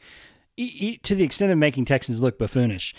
to 0.57 1.15
the 1.15 1.23
extent 1.23 1.51
of 1.51 1.57
making 1.57 1.85
Texans 1.85 2.19
look 2.19 2.37
buffoonish. 2.37 2.93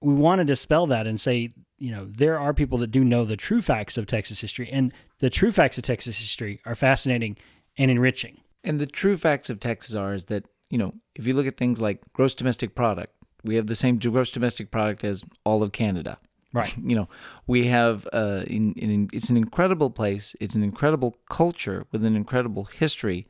We 0.00 0.14
want 0.14 0.38
to 0.38 0.44
dispel 0.44 0.86
that 0.88 1.06
and 1.06 1.20
say, 1.20 1.52
you 1.78 1.90
know, 1.90 2.06
there 2.06 2.38
are 2.38 2.54
people 2.54 2.78
that 2.78 2.90
do 2.90 3.02
know 3.02 3.24
the 3.24 3.36
true 3.36 3.60
facts 3.60 3.98
of 3.98 4.06
Texas 4.06 4.40
history, 4.40 4.70
and 4.70 4.92
the 5.18 5.30
true 5.30 5.50
facts 5.50 5.78
of 5.78 5.84
Texas 5.84 6.18
history 6.18 6.60
are 6.64 6.74
fascinating 6.74 7.36
and 7.76 7.90
enriching. 7.90 8.38
And 8.62 8.78
the 8.78 8.86
true 8.86 9.16
facts 9.16 9.50
of 9.50 9.60
Texas 9.60 9.94
are 9.94 10.14
is 10.14 10.26
that 10.26 10.46
you 10.70 10.78
know 10.78 10.94
if 11.14 11.26
you 11.26 11.34
look 11.34 11.46
at 11.46 11.56
things 11.58 11.80
like 11.80 12.00
gross 12.14 12.34
domestic 12.34 12.74
product, 12.74 13.12
we 13.44 13.56
have 13.56 13.66
the 13.66 13.76
same 13.76 13.98
gross 13.98 14.30
domestic 14.30 14.70
product 14.70 15.04
as 15.04 15.22
all 15.44 15.62
of 15.62 15.72
Canada. 15.72 16.18
Right. 16.52 16.74
You 16.90 16.96
know, 16.96 17.08
we 17.46 17.66
have 17.68 18.08
uh, 18.12 18.42
in, 18.46 18.72
in, 18.74 19.08
it's 19.12 19.30
an 19.30 19.36
incredible 19.36 19.90
place. 19.90 20.34
It's 20.40 20.54
an 20.56 20.62
incredible 20.64 21.14
culture 21.28 21.86
with 21.92 22.04
an 22.04 22.16
incredible 22.16 22.64
history, 22.64 23.28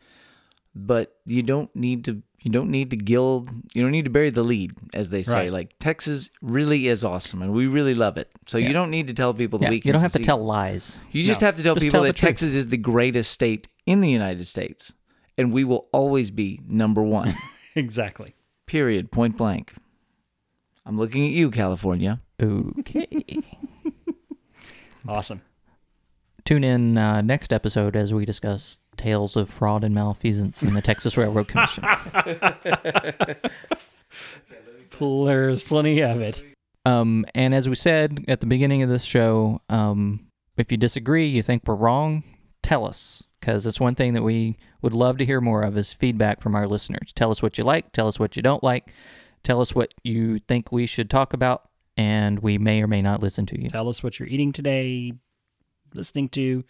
but 0.74 1.16
you 1.26 1.42
don't 1.42 1.74
need 1.74 2.04
to 2.06 2.22
you 2.42 2.50
don't 2.50 2.70
need 2.70 2.88
to 2.90 2.96
gild 2.96 3.50
you 3.74 3.82
don't 3.82 3.90
need 3.90 4.06
to 4.06 4.10
bury 4.10 4.30
the 4.30 4.42
lead, 4.42 4.72
as 4.94 5.10
they 5.10 5.22
say. 5.22 5.34
Right. 5.34 5.52
Like 5.52 5.74
Texas 5.78 6.30
really 6.40 6.88
is 6.88 7.04
awesome, 7.04 7.42
and 7.42 7.52
we 7.52 7.66
really 7.66 7.94
love 7.94 8.16
it. 8.16 8.30
So 8.46 8.56
Yeah. 8.56 8.68
you 8.68 8.72
don't 8.72 8.90
need 8.90 9.08
to 9.08 9.14
tell 9.14 9.34
people 9.34 9.58
the 9.58 9.64
Yeah, 9.66 9.70
weaknesses. 9.70 9.86
you 9.88 9.92
don't 9.92 10.02
have 10.02 10.12
to 10.12 10.24
tell 10.24 10.42
lies. 10.42 10.98
You 11.12 11.22
just 11.22 11.42
No. 11.42 11.46
have 11.48 11.56
to 11.56 11.62
tell 11.62 11.74
Just 11.74 11.84
people 11.84 11.98
tell 11.98 12.04
that. 12.04 12.16
Texas 12.16 12.54
is 12.54 12.68
the 12.68 12.78
greatest 12.78 13.30
state 13.30 13.68
in 13.84 14.00
the 14.00 14.08
United 14.08 14.46
States, 14.46 14.94
and 15.38 15.52
we 15.52 15.64
will 15.64 15.88
always 15.92 16.30
be 16.30 16.60
number 16.66 17.02
one. 17.02 17.36
Exactly. 17.76 18.34
Period. 18.66 19.12
Point 19.12 19.36
blank. 19.36 19.72
I'm 20.84 20.98
looking 20.98 21.24
at 21.24 21.30
you, 21.30 21.52
California. 21.52 22.20
Okay. 22.42 23.06
Awesome. 25.08 25.42
Tune 26.44 26.64
in 26.64 26.98
uh, 26.98 27.20
next 27.20 27.52
episode 27.52 27.96
as 27.96 28.12
we 28.12 28.24
discuss 28.24 28.80
tales 28.96 29.36
of 29.36 29.50
fraud 29.50 29.84
and 29.84 29.94
malfeasance 29.94 30.62
in 30.62 30.74
the 30.74 30.82
Texas 30.82 31.16
Railroad 31.16 31.48
Commission. 31.48 31.84
There's 34.98 35.62
plenty 35.62 36.02
of 36.02 36.20
it. 36.20 36.44
Um, 36.84 37.24
and 37.34 37.54
as 37.54 37.68
we 37.68 37.74
said 37.74 38.24
at 38.28 38.40
the 38.40 38.46
beginning 38.46 38.82
of 38.82 38.88
this 38.88 39.04
show, 39.04 39.62
um, 39.68 40.26
if 40.56 40.70
you 40.70 40.76
disagree, 40.76 41.26
you 41.26 41.42
think 41.42 41.62
we're 41.66 41.74
wrong, 41.74 42.22
tell 42.62 42.84
us 42.84 43.22
because 43.40 43.66
it's 43.66 43.80
one 43.80 43.94
thing 43.94 44.12
that 44.14 44.22
we 44.22 44.56
would 44.82 44.94
love 44.94 45.18
to 45.18 45.24
hear 45.24 45.40
more 45.40 45.62
of 45.62 45.76
is 45.76 45.92
feedback 45.92 46.40
from 46.40 46.54
our 46.54 46.68
listeners. 46.68 47.12
Tell 47.14 47.30
us 47.30 47.42
what 47.42 47.58
you 47.58 47.64
like, 47.64 47.92
tell 47.92 48.08
us 48.08 48.18
what 48.18 48.36
you 48.36 48.42
don't 48.42 48.62
like, 48.62 48.92
tell 49.42 49.60
us 49.60 49.74
what 49.74 49.94
you 50.04 50.38
think 50.40 50.70
we 50.70 50.86
should 50.86 51.10
talk 51.10 51.32
about, 51.32 51.68
and 51.96 52.38
we 52.40 52.58
may 52.58 52.82
or 52.82 52.86
may 52.86 53.02
not 53.02 53.22
listen 53.22 53.46
to 53.46 53.60
you. 53.60 53.68
Tell 53.68 53.88
us 53.88 54.02
what 54.02 54.18
you're 54.18 54.28
eating 54.28 54.52
today, 54.52 55.12
listening 55.94 56.28
to, 56.30 56.64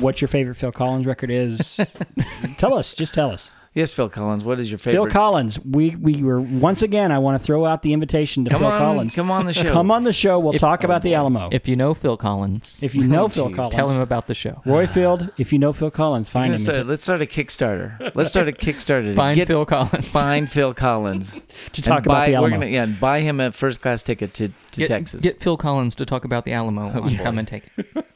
what 0.00 0.20
your 0.20 0.28
favorite 0.28 0.56
Phil 0.56 0.72
Collins 0.72 1.06
record 1.06 1.30
is. 1.30 1.80
tell 2.58 2.74
us. 2.74 2.94
Just 2.94 3.14
tell 3.14 3.30
us. 3.30 3.52
Yes, 3.74 3.92
Phil 3.92 4.08
Collins. 4.08 4.44
What 4.44 4.60
is 4.60 4.70
your 4.70 4.78
favorite? 4.78 5.02
Phil 5.02 5.10
Collins. 5.10 5.58
We 5.64 5.96
we 5.96 6.22
were 6.22 6.40
once 6.40 6.82
again. 6.82 7.10
I 7.10 7.18
want 7.18 7.40
to 7.40 7.44
throw 7.44 7.64
out 7.66 7.82
the 7.82 7.92
invitation 7.92 8.44
to 8.44 8.50
come 8.50 8.60
Phil 8.60 8.68
on, 8.70 8.78
Collins. 8.78 9.14
come 9.16 9.32
on 9.32 9.46
the 9.46 9.52
show. 9.52 9.72
Come 9.72 9.90
on 9.90 10.04
the 10.04 10.12
show. 10.12 10.38
We'll 10.38 10.54
If- 10.54 10.60
talk 10.60 10.84
about 10.84 11.02
the. 11.02 11.14
Alamo. 11.14 11.48
If, 11.48 11.54
If 11.64 11.68
you 11.68 11.74
know 11.74 11.92
Phil 11.92 12.16
Collins, 12.16 12.78
If 12.82 12.94
you 12.94 13.08
know 13.08 13.24
Oh, 13.24 13.28
Phil 13.28 13.48
geez. 13.48 13.56
Collins, 13.56 13.74
tell 13.74 13.88
him 13.88 14.00
about 14.00 14.28
the 14.28 14.34
show. 14.34 14.62
Roy 14.64 14.86
Field. 14.86 15.28
If 15.38 15.52
you 15.52 15.58
know 15.58 15.72
Phil 15.72 15.90
Collins, 15.90 16.28
find 16.28 16.52
Let's 16.52 16.62
him. 16.62 16.66
start, 16.74 16.86
let's 16.86 17.02
start 17.02 17.20
a 17.20 17.26
Kickstarter. 17.26 18.12
Let's 18.14 18.28
start 18.28 18.46
a 18.46 18.52
Kickstarter 18.64 19.12
Find 19.16 19.34
get 19.34 19.48
Phil 19.48 19.66
Collins. 19.66 20.06
find 20.06 20.48
Phil 20.48 20.72
Collins 20.72 21.40
to 21.72 21.82
talk 21.82 21.98
And 21.98 22.06
about 22.06 22.14
buy, 22.14 22.26
the 22.26 22.32
we're 22.34 22.38
Alamo. 22.38 22.56
gonna 22.58 22.66
yeah, 22.66 22.82
and 22.84 23.00
buy 23.00 23.20
him 23.22 23.40
a 23.40 23.50
first 23.50 23.80
class 23.80 24.04
ticket 24.04 24.34
to, 24.34 24.48
to 24.70 24.78
get, 24.80 24.86
Texas. 24.86 25.20
Get 25.20 25.42
Phil 25.42 25.56
Collins 25.56 25.96
to 25.96 26.06
talk 26.06 26.24
about 26.24 26.44
the 26.44 26.52
Alamo 26.52 26.82
on 26.90 27.16
Come 27.16 27.38
and 27.38 27.48
Take 27.48 27.64
It. 27.76 28.06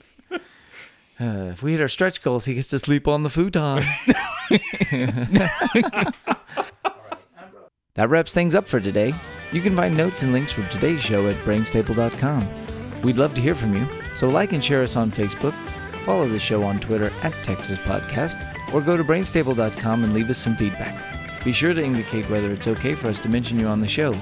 Uh, 1.20 1.50
if 1.50 1.64
we 1.64 1.72
hit 1.72 1.80
our 1.80 1.88
stretch 1.88 2.22
goals, 2.22 2.44
he 2.44 2.54
gets 2.54 2.68
to 2.68 2.78
sleep 2.78 3.08
on 3.08 3.24
the 3.24 3.30
futon. 3.30 3.84
that 7.94 8.08
wraps 8.08 8.32
things 8.32 8.54
up 8.54 8.66
for 8.66 8.80
today. 8.80 9.14
You 9.52 9.60
can 9.60 9.76
find 9.76 9.96
notes 9.96 10.22
and 10.22 10.32
links 10.32 10.52
from 10.52 10.68
today's 10.68 11.02
show 11.02 11.26
at 11.28 11.36
brainstable.com. 11.36 13.02
We'd 13.02 13.16
love 13.16 13.34
to 13.34 13.40
hear 13.40 13.54
from 13.54 13.76
you, 13.76 13.88
so 14.16 14.28
like 14.28 14.52
and 14.52 14.64
share 14.64 14.82
us 14.82 14.96
on 14.96 15.10
Facebook, 15.10 15.52
follow 16.04 16.26
the 16.26 16.38
show 16.38 16.64
on 16.64 16.78
Twitter 16.78 17.10
at 17.22 17.32
Texas 17.44 17.78
Podcast, 17.78 18.36
or 18.74 18.80
go 18.80 18.96
to 18.96 19.04
brainstable.com 19.04 20.04
and 20.04 20.12
leave 20.12 20.30
us 20.30 20.38
some 20.38 20.56
feedback. 20.56 21.44
Be 21.44 21.52
sure 21.52 21.72
to 21.72 21.82
indicate 21.82 22.28
whether 22.28 22.52
it's 22.52 22.68
okay 22.68 22.94
for 22.94 23.08
us 23.08 23.18
to 23.20 23.28
mention 23.28 23.58
you 23.58 23.66
on 23.66 23.80
the 23.80 23.88
show. 23.88 24.14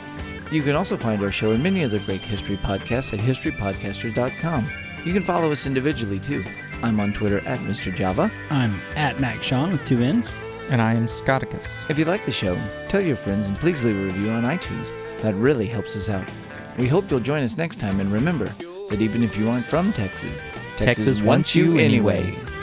You 0.52 0.62
can 0.62 0.76
also 0.76 0.96
find 0.96 1.22
our 1.22 1.32
show 1.32 1.52
and 1.52 1.62
many 1.62 1.84
other 1.84 1.98
great 2.00 2.20
history 2.20 2.56
podcasts 2.56 3.12
at 3.12 3.20
historypodcasters.com. 3.20 4.70
You 5.04 5.12
can 5.12 5.22
follow 5.22 5.50
us 5.50 5.66
individually 5.66 6.20
too. 6.20 6.44
I'm 6.82 7.00
on 7.00 7.12
Twitter 7.12 7.38
at 7.46 7.58
Mr. 7.60 7.94
Java. 7.94 8.30
I'm 8.50 8.74
at 8.96 9.20
Mac 9.20 9.42
Sean 9.42 9.72
with 9.72 9.86
two 9.86 9.98
N's. 9.98 10.34
And 10.70 10.82
I 10.82 10.94
am 10.94 11.06
Scotticus. 11.06 11.88
If 11.88 11.98
you 11.98 12.04
like 12.04 12.24
the 12.24 12.32
show, 12.32 12.56
tell 12.88 13.02
your 13.02 13.16
friends 13.16 13.46
and 13.46 13.56
please 13.56 13.84
leave 13.84 13.96
a 13.96 14.04
review 14.04 14.30
on 14.30 14.42
iTunes. 14.42 14.90
That 15.22 15.34
really 15.34 15.66
helps 15.66 15.96
us 15.96 16.08
out. 16.08 16.28
We 16.76 16.88
hope 16.88 17.10
you'll 17.10 17.20
join 17.20 17.42
us 17.42 17.56
next 17.56 17.80
time 17.80 18.00
and 18.00 18.12
remember 18.12 18.46
that 18.90 19.00
even 19.00 19.22
if 19.22 19.36
you 19.36 19.48
aren't 19.48 19.64
from 19.64 19.92
Texas, 19.92 20.40
Texas, 20.76 21.06
Texas 21.06 21.22
wants 21.22 21.54
you 21.54 21.78
anyway. 21.78 22.24
anyway. 22.24 22.55